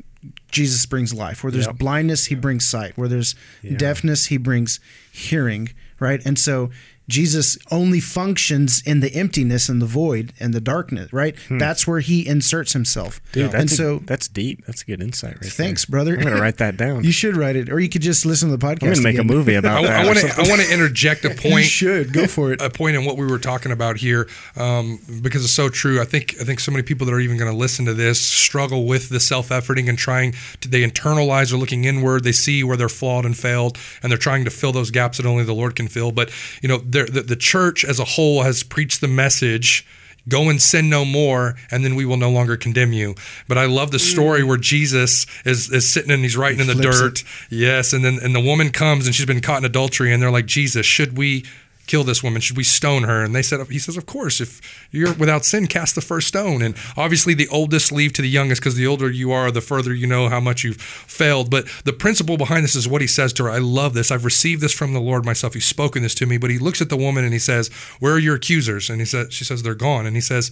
[0.51, 1.43] Jesus brings life.
[1.43, 1.77] Where there's yep.
[1.77, 2.97] blindness, He brings sight.
[2.97, 3.77] Where there's yeah.
[3.77, 4.79] deafness, He brings
[5.11, 6.25] hearing, right?
[6.25, 6.71] And so
[7.07, 11.37] Jesus only functions in the emptiness and the void and the darkness, right?
[11.47, 11.57] Hmm.
[11.57, 13.21] That's where he inserts himself.
[13.31, 14.65] Dude, and so that's deep.
[14.65, 15.51] That's a good insight, right?
[15.51, 15.91] Thanks, there.
[15.91, 16.17] brother.
[16.17, 17.03] I'm gonna write that down.
[17.05, 18.83] you should write it, or you could just listen to the podcast.
[18.83, 19.29] I'm gonna make again.
[19.29, 20.01] a movie about I, that.
[20.01, 20.27] I want to.
[20.37, 21.43] I want to interject a point.
[21.53, 22.61] you should go for it.
[22.61, 26.01] A point in what we were talking about here, um, because it's so true.
[26.01, 26.35] I think.
[26.41, 29.09] I think so many people that are even going to listen to this struggle with
[29.09, 30.33] the self-efforting and trying.
[30.61, 32.23] To, they internalize or looking inward.
[32.25, 35.25] They see where they're flawed and failed, and they're trying to fill those gaps that
[35.25, 36.11] only the Lord can fill.
[36.11, 39.85] But you know, the, the church as a whole has preached the message
[40.27, 43.15] go and sin no more and then we will no longer condemn you.
[43.47, 44.47] But i love the story mm.
[44.47, 47.27] where jesus is, is sitting and he's writing he in the dirt it.
[47.49, 50.31] yes and then and the woman comes and she's been caught in adultery and they're
[50.31, 51.45] like jesus should we
[51.87, 52.41] kill this woman?
[52.41, 53.23] Should we stone her?
[53.23, 56.61] And they said, he says, of course, if you're without sin, cast the first stone.
[56.61, 59.93] And obviously the oldest leave to the youngest because the older you are, the further
[59.93, 61.49] you know how much you've failed.
[61.49, 63.49] But the principle behind this is what he says to her.
[63.49, 64.11] I love this.
[64.11, 65.53] I've received this from the Lord myself.
[65.53, 66.37] He's spoken this to me.
[66.37, 67.69] But he looks at the woman and he says,
[67.99, 68.89] where are your accusers?
[68.89, 70.05] And he says, she says, they're gone.
[70.05, 70.51] And he says,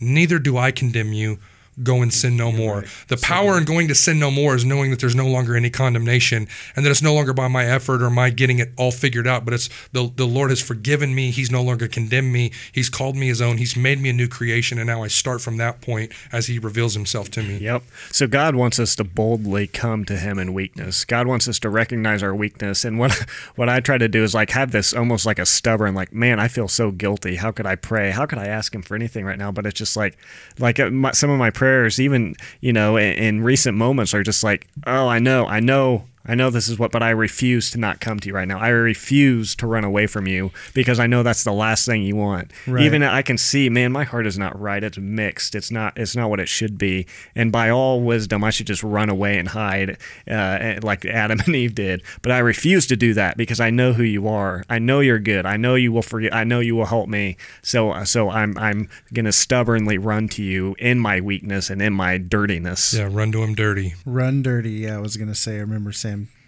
[0.00, 1.38] neither do I condemn you
[1.82, 2.84] go and sin no more.
[3.08, 5.70] The power in going to sin no more is knowing that there's no longer any
[5.70, 9.26] condemnation and that it's no longer by my effort or my getting it all figured
[9.26, 11.30] out, but it's the, the Lord has forgiven me.
[11.30, 12.52] He's no longer condemned me.
[12.72, 13.58] He's called me his own.
[13.58, 14.78] He's made me a new creation.
[14.78, 17.58] And now I start from that point as he reveals himself to me.
[17.58, 17.82] Yep.
[18.10, 21.04] So God wants us to boldly come to him in weakness.
[21.04, 22.84] God wants us to recognize our weakness.
[22.84, 23.12] And what,
[23.56, 26.38] what I try to do is like have this almost like a stubborn, like, man,
[26.38, 27.36] I feel so guilty.
[27.36, 28.10] How could I pray?
[28.10, 29.50] How could I ask him for anything right now?
[29.50, 30.16] But it's just like,
[30.58, 34.12] like uh, my, some of my prayers prayers, even you know, in, in recent moments,
[34.12, 37.10] are just like, oh, I know, I know, I know this is what, but I
[37.10, 38.58] refuse to not come to you right now.
[38.58, 42.14] I refuse to run away from you because I know that's the last thing you
[42.14, 42.52] want.
[42.66, 42.84] Right.
[42.84, 44.84] Even I can see, man, my heart is not right.
[44.84, 45.54] It's mixed.
[45.54, 45.96] It's not.
[45.96, 47.06] It's not what it should be.
[47.34, 49.96] And by all wisdom, I should just run away and hide,
[50.28, 52.02] uh, like Adam and Eve did.
[52.20, 54.64] But I refuse to do that because I know who you are.
[54.68, 55.46] I know you're good.
[55.46, 56.34] I know you will forget.
[56.34, 57.38] I know you will help me.
[57.62, 62.18] So, so I'm I'm gonna stubbornly run to you in my weakness and in my
[62.18, 62.92] dirtiness.
[62.92, 63.94] Yeah, run to him dirty.
[64.04, 64.70] Run dirty.
[64.70, 65.56] Yeah, I was gonna say.
[65.56, 65.92] I remember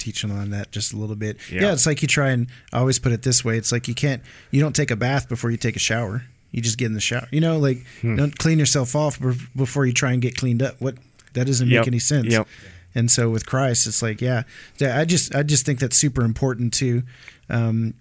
[0.02, 1.36] Teaching on that just a little bit.
[1.50, 1.62] Yeah.
[1.62, 1.72] Yeah.
[1.72, 3.56] it's like you try and I always put it this way.
[3.56, 6.24] It's like you can't you don't take a bath before you take a shower.
[6.50, 7.28] You just get in the shower.
[7.30, 8.16] You know, like Hmm.
[8.16, 9.20] don't clean yourself off
[9.54, 10.80] before you try and get cleaned up.
[10.80, 10.96] What
[11.34, 11.80] that doesn't Yep.
[11.82, 12.32] make any sense.
[12.32, 12.48] Yep.
[12.96, 14.42] And so with Christ, it's like, yeah,
[14.80, 17.04] I just I just think that's super important to
[17.48, 17.94] um,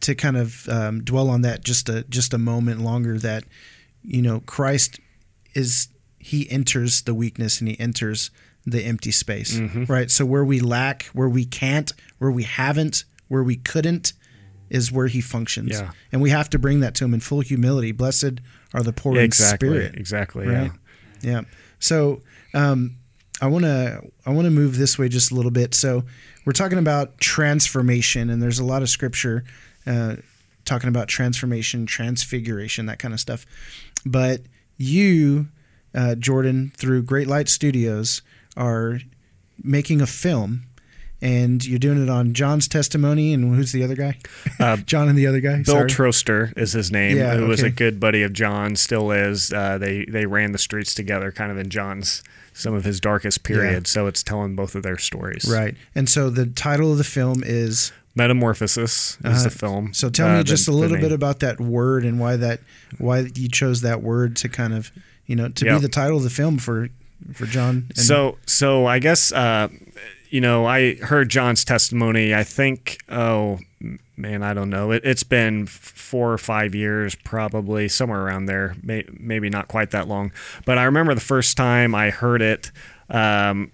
[0.00, 3.18] to kind of um, dwell on that just a just a moment longer.
[3.18, 3.44] That
[4.04, 5.00] you know, Christ
[5.54, 8.30] is he enters the weakness and he enters
[8.70, 10.10] the empty space, right?
[10.10, 14.12] So where we lack, where we can't, where we haven't, where we couldn't,
[14.70, 15.92] is where he functions, Yeah.
[16.12, 17.90] and we have to bring that to him in full humility.
[17.92, 18.40] Blessed
[18.74, 19.68] are the poor exactly.
[19.68, 20.46] in spirit, Exactly.
[20.46, 20.70] right?
[21.22, 21.30] Yeah.
[21.30, 21.40] Yeah.
[21.78, 22.20] So
[22.54, 22.96] um,
[23.40, 25.74] I want to I want to move this way just a little bit.
[25.74, 26.04] So
[26.44, 29.44] we're talking about transformation, and there's a lot of scripture
[29.86, 30.16] uh,
[30.64, 33.46] talking about transformation, transfiguration, that kind of stuff.
[34.04, 34.42] But
[34.76, 35.48] you,
[35.94, 38.20] uh, Jordan, through Great Light Studios,
[38.58, 39.00] are
[39.62, 40.64] making a film.
[41.20, 44.18] And you're doing it on Jon's testimony, and who's the other guy?
[44.60, 45.56] Uh, Jon and the other guy.
[45.64, 45.88] Bill Sorry.
[45.90, 47.16] Troster is his name.
[47.16, 49.52] Yeah, who was a good buddy of Jon, still is.
[49.52, 53.42] Uh, they they ran the streets together, kind of in Jon's some of his darkest
[53.42, 53.90] periods.
[53.90, 55.44] So it's telling both of their stories.
[55.50, 55.74] Right.
[55.92, 59.92] And so the title of the film is Metamorphosis is Uh, the film.
[59.94, 62.60] So tell Uh, me the- just a little bit about that word and why that
[62.98, 64.92] why you chose that word to kind of
[65.26, 65.76] you know to Yep.
[65.78, 66.90] be the title of the film for
[67.32, 67.88] for Jon.
[67.94, 69.68] So so I guess uh,
[70.30, 72.34] you know I heard Jon's testimony.
[72.34, 73.58] I think oh
[74.16, 74.90] man I don't know.
[74.90, 78.76] It, it's been four or five years probably somewhere around there.
[78.82, 80.32] May, maybe not quite that long.
[80.64, 82.70] But I remember the first time I heard it.
[83.10, 83.72] Um,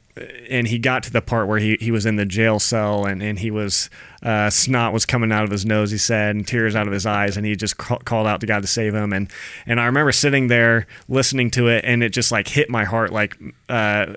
[0.49, 3.21] and he got to the part where he, he was in the jail cell and,
[3.21, 3.91] and he was
[4.25, 7.05] uh, snot was coming out of his nose he said and tears out of his
[7.05, 9.13] eyes and he just ca- called out to God to save him.
[9.13, 9.31] And
[9.67, 13.13] and I remember sitting there listening to it and it just like hit my heart
[13.13, 13.37] like
[13.69, 14.15] uh,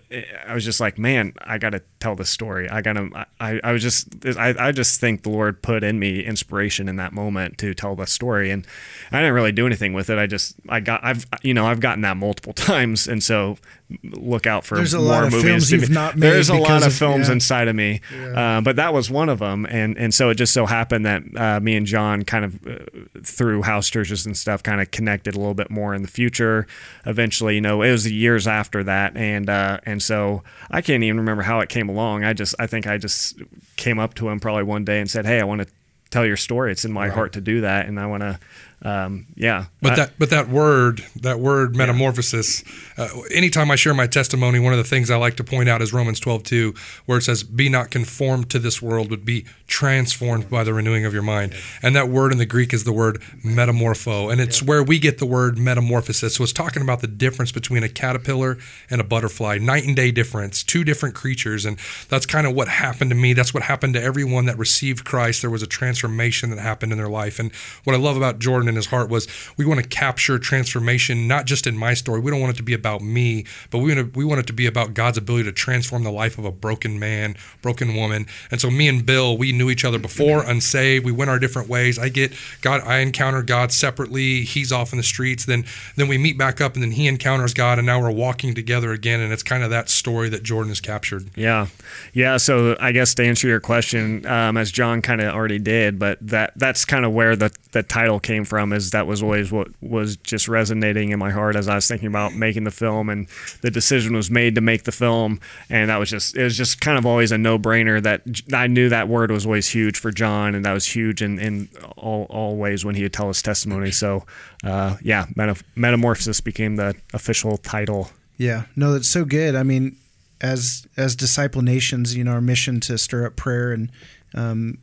[0.48, 2.70] I was just like man I got to tell this story.
[2.70, 6.00] I got to I, I was just I, I just think the Lord put in
[6.00, 8.50] me inspiration in that moment to tell the story.
[8.50, 8.66] And
[9.12, 10.18] I didn't really do anything with it.
[10.18, 13.58] I just I got I've you know I've gotten that multiple times and so
[14.04, 15.46] look out for There's a more lot of movies.
[15.46, 17.34] films you've not made there's a lot of of- films yeah.
[17.34, 18.02] inside of me
[18.36, 21.24] uh, but that was one of them and and so it just so happened that
[21.36, 22.78] uh, me and Jon kind of uh,
[23.24, 26.68] through house churches and stuff kind of connected a little bit more in the future
[27.06, 31.04] eventually you know it was the years after that and uh, and so I can't
[31.04, 32.24] even remember how it came along.
[32.24, 33.42] I just I think I just
[33.76, 35.68] came up to him probably one day and said hey I want to
[36.10, 36.72] tell your story.
[36.72, 38.40] It's in my heart to do that and I want to
[38.84, 42.64] um, yeah But I- that but that word that word metamorphosis.
[42.98, 45.82] Uh, anytime I share my testimony, one of the things I like to point out
[45.82, 46.74] is Romans twelve two,
[47.06, 51.06] where it says, "Be not conformed to this world, but be transformed by the renewing
[51.06, 54.62] of your mind." And that word in the Greek is the word metamorpho, and it's
[54.62, 56.36] where we get the word metamorphosis.
[56.36, 58.58] So it's talking about the difference between a caterpillar
[58.90, 61.78] and a butterfly, night and day difference, two different creatures, and
[62.10, 63.34] that's kind of what happened to me.
[63.34, 65.42] That's what happened to everyone that received Christ.
[65.42, 67.52] There was a transformation that happened in their life, and
[67.84, 69.28] what I love about Jordan and his heart was
[69.58, 72.20] we want to capture transformation, not just in my story.
[72.20, 74.48] We don't want it to be about me, but we want to, we want it
[74.48, 78.26] to be about God's ability to transform the life of a broken man, broken woman.
[78.52, 81.06] And so me and Bill, we knew each other before, unsaved.
[81.06, 81.98] We went our different ways.
[82.00, 82.82] I get God.
[82.82, 84.42] I encounter God separately.
[84.42, 85.46] He's off in the streets.
[85.46, 88.54] Then then we meet back up, and then he encounters God, and now we're walking
[88.54, 89.20] together again.
[89.20, 91.30] And it's kind of that story that Jordan has captured.
[91.36, 91.68] Yeah,
[92.14, 92.38] yeah.
[92.38, 96.18] So I guess to answer your question, um, as Jon kind of already did, but
[96.22, 98.57] that that's kind of where the the title came from.
[98.74, 102.08] Is that was always what was just resonating in my heart as I was thinking
[102.08, 103.28] about making the film, and
[103.62, 105.40] the decision was made to make the film,
[105.70, 108.02] and that was just it was just kind of always a no brainer.
[108.02, 108.22] That
[108.54, 111.70] I knew that word was always huge for Jon, and that was huge in in
[111.96, 113.92] all all ways when he would tell his testimony.
[113.92, 114.26] So
[114.64, 118.10] uh, yeah, Meta- Metamorphosis became the official title.
[118.38, 119.56] Yeah, no, that's so good.
[119.56, 119.98] I mean,
[120.42, 123.92] as as disciple nations, you know, our mission to stir up prayer and
[124.34, 124.80] um,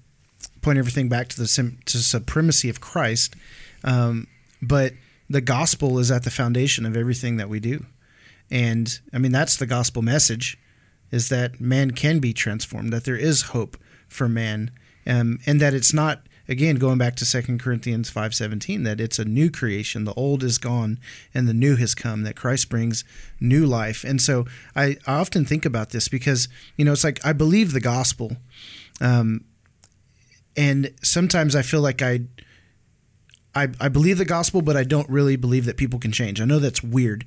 [0.63, 3.37] point everything back to the sim- to supremacy of Christ.
[3.85, 4.27] Um,
[4.61, 4.95] but
[5.31, 7.87] the gospel is at the foundation of everything that we do,
[8.51, 10.59] and I mean that's the gospel message,
[11.11, 13.77] is that man can be transformed, that there is hope
[14.09, 14.71] for man,
[15.07, 19.19] um, and that it's not again, going back to Second Corinthians five seventeen, that it's
[19.19, 20.05] a new creation.
[20.05, 20.99] The old is gone
[21.33, 22.23] and the new has come.
[22.23, 23.05] That Christ brings
[23.41, 24.05] new life.
[24.05, 24.45] And so
[24.77, 28.37] I, I often think about this because you know it's like I believe the gospel,
[29.01, 29.45] um,
[30.57, 32.23] and sometimes I feel like I.
[33.55, 36.41] I, I believe the gospel, but I don't really believe that people can change.
[36.41, 37.25] I know that's weird,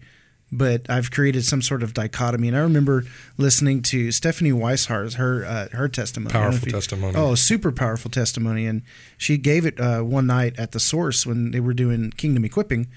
[0.52, 2.48] but I've created some sort of dichotomy.
[2.48, 3.04] And I remember
[3.38, 6.32] listening to Stephanie Weishart, her uh, her testimony.
[6.32, 7.16] Powerful testimony.
[7.16, 8.82] Oh, super powerful testimony, and
[9.18, 12.88] she gave it uh, one night at the Source when they were doing Kingdom Equipping.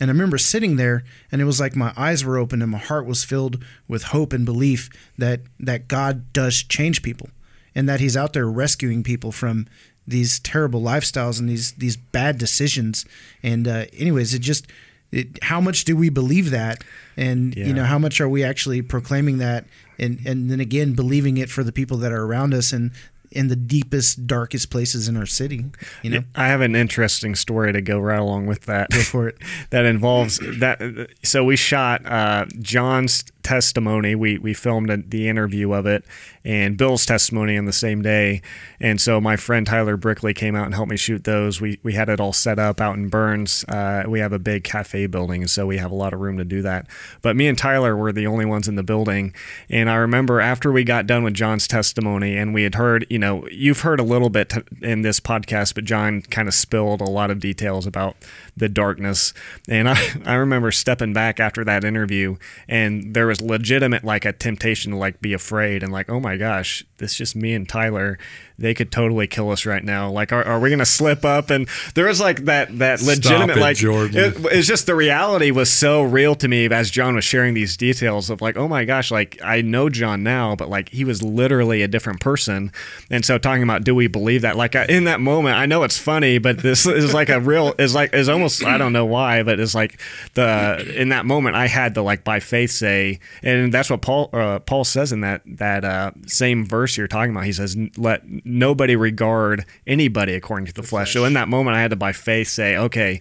[0.00, 2.78] And I remember sitting there, and it was like my eyes were open, and my
[2.78, 7.28] heart was filled with hope and belief that that God does change people,
[7.74, 9.66] and that He's out there rescuing people from
[10.06, 13.04] these terrible lifestyles and these these bad decisions.
[13.42, 14.66] And uh, anyways, it just
[15.12, 16.82] it, how much do we believe that,
[17.16, 17.66] and Yeah.
[17.66, 19.64] you know how much are we actually proclaiming that,
[19.98, 22.90] and and then again believing it for the people that are around us and
[23.30, 25.64] in the deepest, darkest places in our city.
[26.02, 28.90] You know, I have an interesting story to go right along with that.
[28.90, 29.38] go for it.
[29.70, 31.08] that involves that.
[31.24, 34.14] So we shot uh, Jon's testimony.
[34.14, 36.04] We we filmed the interview of it,
[36.44, 38.42] and Bill's testimony on the same day.
[38.80, 41.60] And so my friend Tyler Brickley came out and helped me shoot those.
[41.60, 43.64] We we had it all set up out in Burns.
[43.68, 46.44] Uh, we have a big cafe building, so we have a lot of room to
[46.44, 46.86] do that.
[47.22, 49.34] But me and Tyler were the only ones in the building.
[49.68, 53.18] And I remember after we got done with Jon's testimony, and we had heard, you
[53.18, 57.00] know, you've heard a little bit t- in this podcast, but Jon kind of spilled
[57.00, 58.16] a lot of details about
[58.56, 59.32] the darkness.
[59.68, 62.36] And I, I remember stepping back after that interview,
[62.68, 66.36] and there was legitimate like a temptation to like be afraid and like, oh my
[66.36, 68.18] gosh, this just me and Tyler.
[68.56, 70.08] They could totally kill us right now.
[70.08, 71.50] Like, are, are we gonna slip up?
[71.50, 74.16] And there was like that that legitimate it, like Jordan.
[74.16, 77.76] it- it's just the reality was so real to me as Jon was sharing these
[77.76, 81.20] details of like, oh my gosh, like I know Jon now, but like he was
[81.20, 82.70] literally a different person.
[83.10, 84.56] And so talking about do we believe that?
[84.56, 87.74] Like I, in that moment, I know it's funny, but this is like a real
[87.76, 89.98] is like is almost I don't know why, but it's like
[90.34, 94.30] the in that moment I had to like by faith say, and that's what Paul
[94.32, 97.44] uh, Paul says in that that uh, same verse you're talking about.
[97.44, 101.12] He says, "Let nobody regard anybody according to the, flesh.
[101.12, 103.20] So in that moment, I had to by faith say, okay.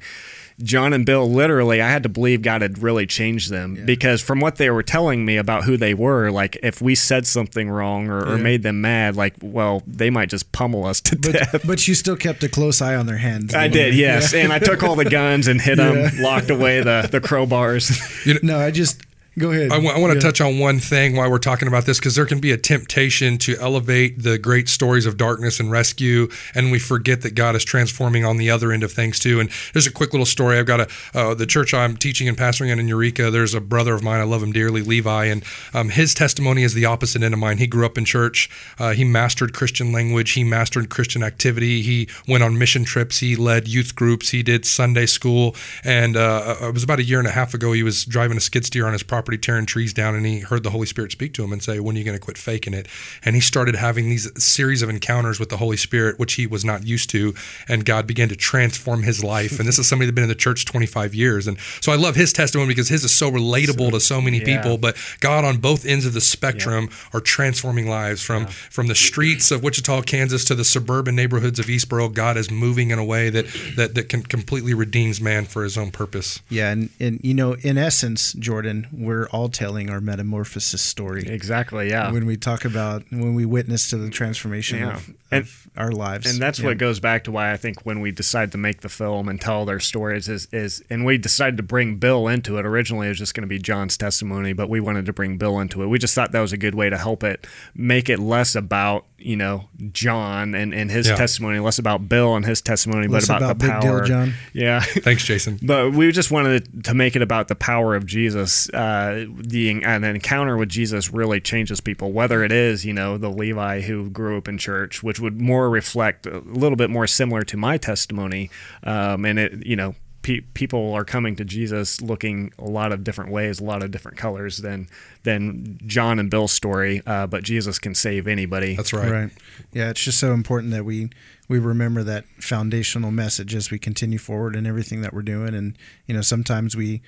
[0.62, 4.40] Jon and Bill, literally, I had to believe God had really changed them because from
[4.40, 8.08] what they were telling me about who they were, like if we said something wrong
[8.08, 11.50] or, or made them mad, like, well, they might just pummel us to death.
[11.52, 13.56] But, but you still kept a close eye on their hands.
[13.56, 14.36] I did, yes.
[14.36, 18.44] And I took all the guns and hit them, locked away the, the crowbars.
[18.44, 19.02] No, I just
[19.38, 19.72] go ahead.
[19.72, 20.22] I want, want to Yeah.
[20.22, 23.38] touch on one thing while we're talking about this because there can be a temptation
[23.40, 27.64] to elevate the great stories of darkness and rescue, and we forget that God is
[27.64, 29.40] transforming on the other end of things too.
[29.40, 30.58] And there's a quick little story.
[30.58, 33.32] I've got a uh, the church I'm teaching and pastoring in in Eureka.
[33.32, 34.20] There's a brother of mine.
[34.20, 35.44] I love him dearly, Levi, and
[35.74, 37.58] um, his testimony is the opposite end of mine.
[37.58, 38.50] He grew up in church.
[38.78, 40.32] Uh, he mastered Christian language.
[40.32, 41.82] He mastered Christian activity.
[41.82, 43.20] He went on mission trips.
[43.20, 44.30] He led youth groups.
[44.30, 45.56] He did Sunday school.
[45.84, 47.72] And uh, it was about a year and a half ago.
[47.72, 50.64] He was driving a skid steer on his property, tearing trees down, and he heard
[50.64, 52.74] the Holy Spirit speak to him and say, "When are you going to quit faking
[52.74, 52.88] it?"
[53.24, 56.66] And he started having these series of encounters with the Holy Spirit, which he was
[56.66, 57.34] not used to.
[57.68, 59.60] And God began to transform his life.
[59.60, 61.48] And this is somebody that's been in the church 25 years.
[61.48, 64.58] And so I love his testimony because his is so relatable to so many yeah.
[64.58, 64.78] people.
[64.78, 69.52] But God on both ends of the spectrum are transforming lives from from the streets
[69.52, 72.14] of Wichita, Kansas, to the suburban neighborhoods of Eastborough.
[72.14, 75.78] God is moving in a way that that that can completely redeems man for His
[75.78, 76.42] own purpose.
[76.50, 81.90] Yeah, and, and you know, in essence, Jordan, we're all telling our metamorphosis story exactly,
[81.90, 82.12] yeah.
[82.12, 84.96] when we talk about when we witness to the transformation Yeah.
[84.96, 86.32] of, And- of our lives.
[86.32, 86.68] and that's Yeah.
[86.68, 89.40] what goes back to why I think when we decided to make the film and
[89.42, 92.66] tell their stories is is and we decided to bring Bill into it.
[92.66, 95.60] Originally, it was just going to be Jon's testimony, but we wanted to bring Bill
[95.60, 95.88] into it.
[95.88, 97.46] We just thought that was a good way to help it
[97.76, 101.16] make it less about you know Jon and, and his Yeah.
[101.16, 104.06] testimony, less about Bill and his testimony, Less but about, about the Big Deal power.
[104.06, 104.34] Jon.
[104.54, 104.80] Yeah.
[104.82, 105.60] Thanks, Jason.
[105.74, 108.70] But we just wanted to make it about the power of Jesus.
[108.70, 112.12] Uh, the an encounter with Jesus really changes people.
[112.12, 115.70] Whether it is, you know, the Levi who grew up in church, which would more
[115.70, 118.50] reflect a little bit more similar to my testimony,
[118.84, 119.96] um, and it, you know.
[120.22, 123.92] Pe- people are coming to Jesus looking a lot of different ways, a lot of
[123.92, 124.88] different colors than
[125.24, 127.02] than Jon and Bill's story.
[127.06, 128.78] Uh, but Jesus can save anybody.
[128.78, 129.12] That's right.
[129.12, 129.30] Right.
[129.74, 131.10] Yeah, it's just so important that we
[131.50, 135.54] we remember that foundational message as we continue forward in everything that we're doing.
[135.54, 137.02] And you know, sometimes we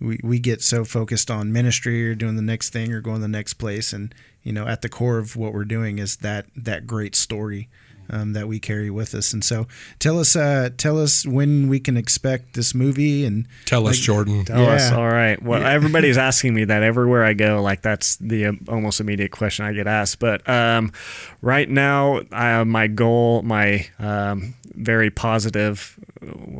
[0.00, 3.28] we, we get so focused on ministry or doing the next thing or going the
[3.28, 6.86] next place, and you know, at the core of what we're doing is that that
[6.86, 7.68] great story
[8.10, 9.32] um, that we carry with us.
[9.32, 9.66] And so,
[9.98, 14.44] tell us, uh, tell us when we can expect this movie, and Tell us, Jordan.
[14.44, 14.90] Tell us.
[14.92, 15.40] All right.
[15.42, 17.62] Well, everybody's asking me that everywhere I go.
[17.62, 20.18] Like that's the uh, almost immediate question I get asked.
[20.18, 20.92] But um,
[21.40, 25.98] right now, uh, my goal, my um, very positive.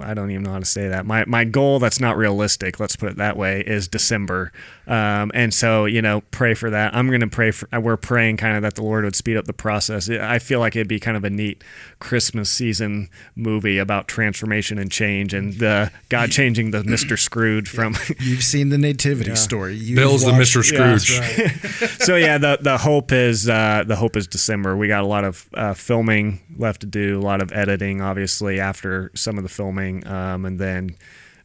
[0.01, 1.05] I don't even know how to say that.
[1.05, 2.81] My my goal that's not realistic.
[2.81, 3.61] Let's put it that way.
[3.61, 4.53] Is December.
[4.87, 6.95] Um, and so you know, pray for that.
[6.95, 7.69] I'm going to pray for.
[7.79, 10.09] We're praying kind of that the Lord would speed up the process.
[10.09, 11.65] I feel like it'd be kind of a neat
[11.99, 17.19] Christmas season movie about transformation and change and the God changing the Mr.
[17.27, 17.97] Scrooge from.
[18.21, 19.75] you've seen the Nativity story.
[19.75, 20.73] You've Bill's the watched- Mr.
[20.73, 21.91] Yeah, Scrooge.
[22.07, 24.77] so yeah, the the hope is uh, the hope is December.
[24.77, 28.61] We got a lot of uh, filming left to do, a lot of editing, obviously
[28.61, 30.97] after some of the filming, um, and then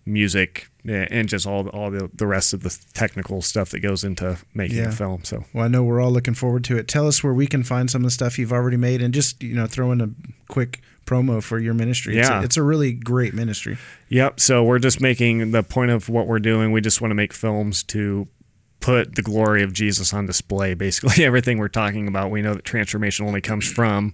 [0.05, 4.03] music eh, and just all all the, the rest of the technical stuff that goes
[4.03, 4.89] into making Yeah.
[4.89, 5.23] a film.
[5.23, 6.87] So Well, I know we're all looking forward to it.
[6.87, 9.41] Tell us where we can find some of the stuff you've already made, and just
[9.41, 10.09] you know, throw in a
[10.47, 12.17] quick promo for your ministry.
[12.17, 12.41] It's, Yeah.
[12.41, 13.77] a, it's a really great ministry.
[14.09, 14.39] Yep.
[14.39, 16.71] So we're just making the point of what we're doing.
[16.71, 18.27] We just want to make films to
[18.79, 20.73] put the glory of Jesus on display.
[20.75, 24.13] Basically, everything we're talking about, we know that transformation only comes from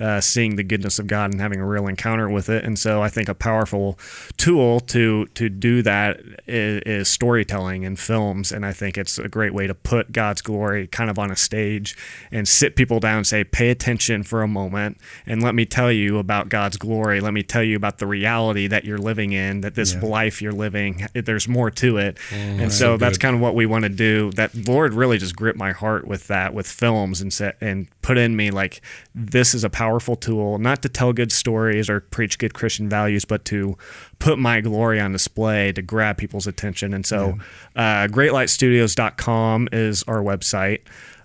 [0.00, 2.64] uh, seeing the goodness of God and having a real encounter with it.
[2.64, 3.98] And so, I think a powerful
[4.36, 8.52] tool to to do that is, is storytelling and films.
[8.52, 11.36] And I think it's a great way to put God's glory kind of on a
[11.36, 11.96] stage
[12.30, 15.90] and sit people down and say, "Pay attention for a moment, and let me tell
[15.90, 17.20] you about God's glory.
[17.20, 19.62] Let me tell you about the reality that you're living in.
[19.62, 20.00] That this Yeah.
[20.04, 23.66] life you're living, there's more to it." and so, so that's kind of what we
[23.66, 24.30] want to do.
[24.36, 28.18] That Lord really just gripped my heart with that, with films, and set and put
[28.18, 28.80] in me like
[29.14, 29.85] this is a powerful
[30.16, 33.76] tool, not to tell good stories or preach good Christian values, but to
[34.18, 36.92] put my glory on display to grab people's attention.
[36.94, 37.38] And so,
[37.76, 40.80] uh, GreatLightStudios.com is our website.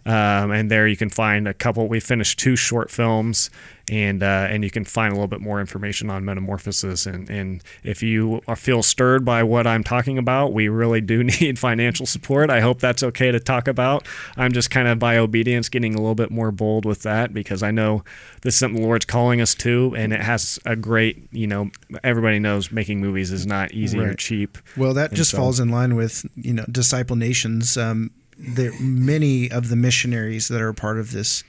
[0.06, 1.88] Um, and there you can find a couple.
[1.88, 3.52] We finished two short films,
[3.90, 7.06] and uh, and you can find a little bit more information on metamorphosis.
[7.06, 11.60] And, and if you feel stirred by what I'm talking about, we really do need
[11.60, 12.50] financial support.
[12.50, 14.08] I hope that's okay to talk about.
[14.38, 17.62] I'm just kind of by obedience getting a little bit more bold with that because
[17.62, 18.04] I know
[18.42, 21.70] this is something the Lord's calling us to, and it has a great, you know,
[22.04, 24.58] everybody knows making movies is not easy or cheap.
[24.76, 27.78] Well, that And just so- falls in line with you know disciple nations.
[27.78, 28.10] Um,
[28.42, 31.44] there many of the missionaries that are part of this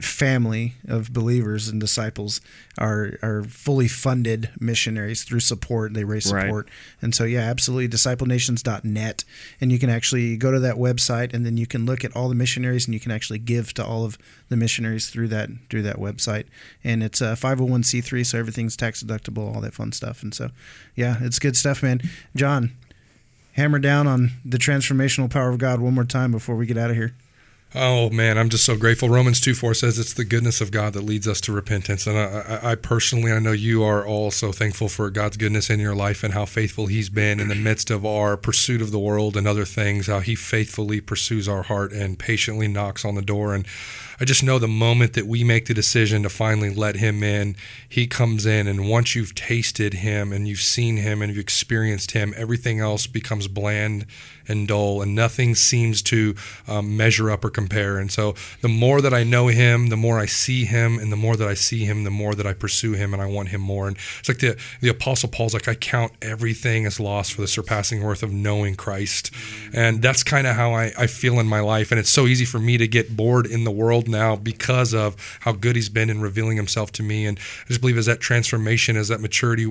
[0.00, 2.40] family of believers and disciples
[2.78, 5.92] are are fully funded missionaries through support.
[5.92, 6.44] They raise Right.
[6.46, 6.70] support,
[7.02, 7.88] and so yeah, absolutely.
[7.88, 9.24] DiscipleNations.net,
[9.60, 12.30] and you can actually go to that website, and then you can look at all
[12.30, 14.16] the missionaries, and you can actually give to all of
[14.48, 16.44] the missionaries through that through that website.
[16.82, 20.22] And it's a 501c3, so everything's tax deductible, all that fun stuff.
[20.22, 20.50] And so,
[20.94, 22.00] yeah, it's good stuff, man.
[22.34, 22.72] Jon,
[23.54, 26.90] hammer down on the transformational power of God one more time before we get out
[26.90, 27.14] of here.
[27.76, 29.08] Oh man, I'm just so grateful.
[29.08, 32.06] Romans 2 4 says it's the goodness of God that leads us to repentance.
[32.06, 35.80] And I, I, personally, I know you are all so thankful for God's goodness in
[35.80, 39.00] your life and how faithful He's been in the midst of our pursuit of the
[39.00, 43.22] world and other things, how He faithfully pursues our heart and patiently knocks on the
[43.22, 43.54] door.
[43.54, 43.66] And
[44.20, 47.56] I just know the moment that we make the decision to finally let Him in,
[47.88, 48.66] He comes in.
[48.66, 53.06] And once you've tasted Him and you've seen Him and you've experienced Him, everything else
[53.06, 54.06] becomes bland
[54.48, 56.34] and dull, and nothing seems to
[56.68, 57.98] um, measure up or compare.
[57.98, 61.16] And so, the more that I know Him, the more I see Him, and the
[61.16, 63.60] more that I see Him, the more that I pursue Him, and I want Him
[63.60, 63.88] more.
[63.88, 67.48] And it's like the the Apostle Paul's like, I count everything as lost for the
[67.48, 69.30] surpassing worth of knowing Christ,
[69.72, 71.90] and that's kind of how I, I feel in my life.
[71.90, 75.16] And it's so easy for me to get bored in the world now because of
[75.40, 77.26] how good He's been in revealing Himself to me.
[77.26, 79.64] And I just believe as that transformation, as that maturity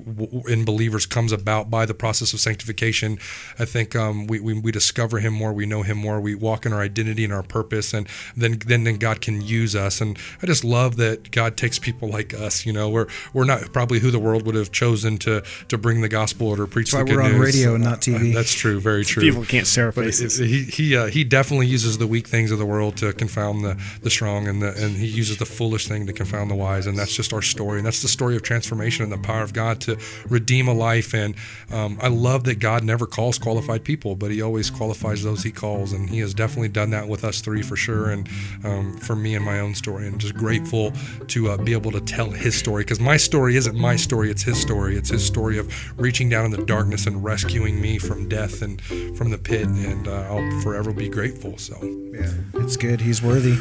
[0.47, 3.17] in believers comes about by the process of sanctification,
[3.59, 6.65] I think um, we, we we discover Him more, we know Him more, we walk
[6.65, 10.01] in our identity and our purpose, and then then then God can use us.
[10.01, 12.65] And I just love that God takes people like us.
[12.65, 16.01] You know, we're we're not probably who the world would have chosen to to bring
[16.01, 17.55] the gospel or to preach That's the why good we're on news.
[17.55, 18.33] radio and not TV.
[18.39, 19.21] That's true, very true.
[19.23, 20.39] People can't see our faces.
[20.39, 23.63] it- he he uh, he definitely uses the weak things of the world to confound
[23.63, 26.87] the, the strong, and the, and he uses the foolish thing to confound the wise,
[26.87, 29.53] and that's just our story, and that's the story of transformation and the power of
[29.53, 29.97] God to
[30.27, 31.13] redeem a life.
[31.13, 31.35] And
[31.71, 35.51] um, I love that God never calls qualified people, but He always qualifies those He
[35.51, 38.27] calls, and He has definitely done that with us three for sure, and
[38.63, 40.91] um, for me and my own story, and just grateful
[41.27, 44.43] to uh, be able to tell His story because my story isn't my story; it's
[44.43, 44.95] His story.
[44.97, 48.81] It's His story of reaching down in the darkness and rescuing me from death and
[48.81, 51.57] from the pit, and uh, I'll forever be grateful.
[51.57, 51.77] So,
[52.13, 53.01] Yeah, it's good.
[53.01, 53.57] He's worthy.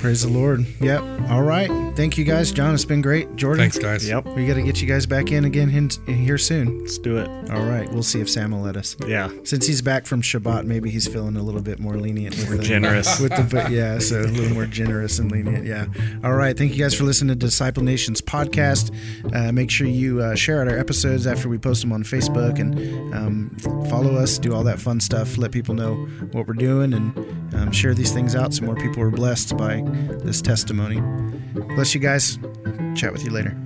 [0.00, 0.64] Praise the Lord.
[0.80, 1.02] Yep.
[1.28, 1.68] All right.
[1.94, 2.52] Thank you guys.
[2.52, 3.36] Jon, it's been great.
[3.36, 3.62] Jordan.
[3.64, 4.08] Thanks, guys.
[4.08, 4.24] Yep.
[4.28, 6.80] We got to get you guys back in again hin- here soon.
[6.80, 7.28] Let's do it.
[7.50, 7.86] All right.
[7.92, 8.96] We'll see if Sam will let us.
[9.06, 9.28] Yeah.
[9.44, 12.56] Since he's back from Shabbat, maybe he's feeling a little bit more lenient with More
[12.56, 13.20] the, generous.
[13.20, 15.66] With the yeah, so a little more generous and lenient.
[15.66, 15.84] Yeah.
[16.24, 16.56] All right.
[16.56, 18.90] Thank you guys for listening to Disciple Nations podcast.
[19.36, 22.58] Uh, make sure you uh, share out our episodes after we post them on Facebook
[22.58, 23.50] and um,
[23.90, 24.38] follow us.
[24.38, 25.36] Do all that fun stuff.
[25.36, 25.96] Let people know
[26.32, 29.82] what we're doing and um, share these things out so more people are blessed by
[30.24, 31.00] this testimony.
[31.74, 32.38] Bless you guys.
[32.96, 33.56] Chat with you later.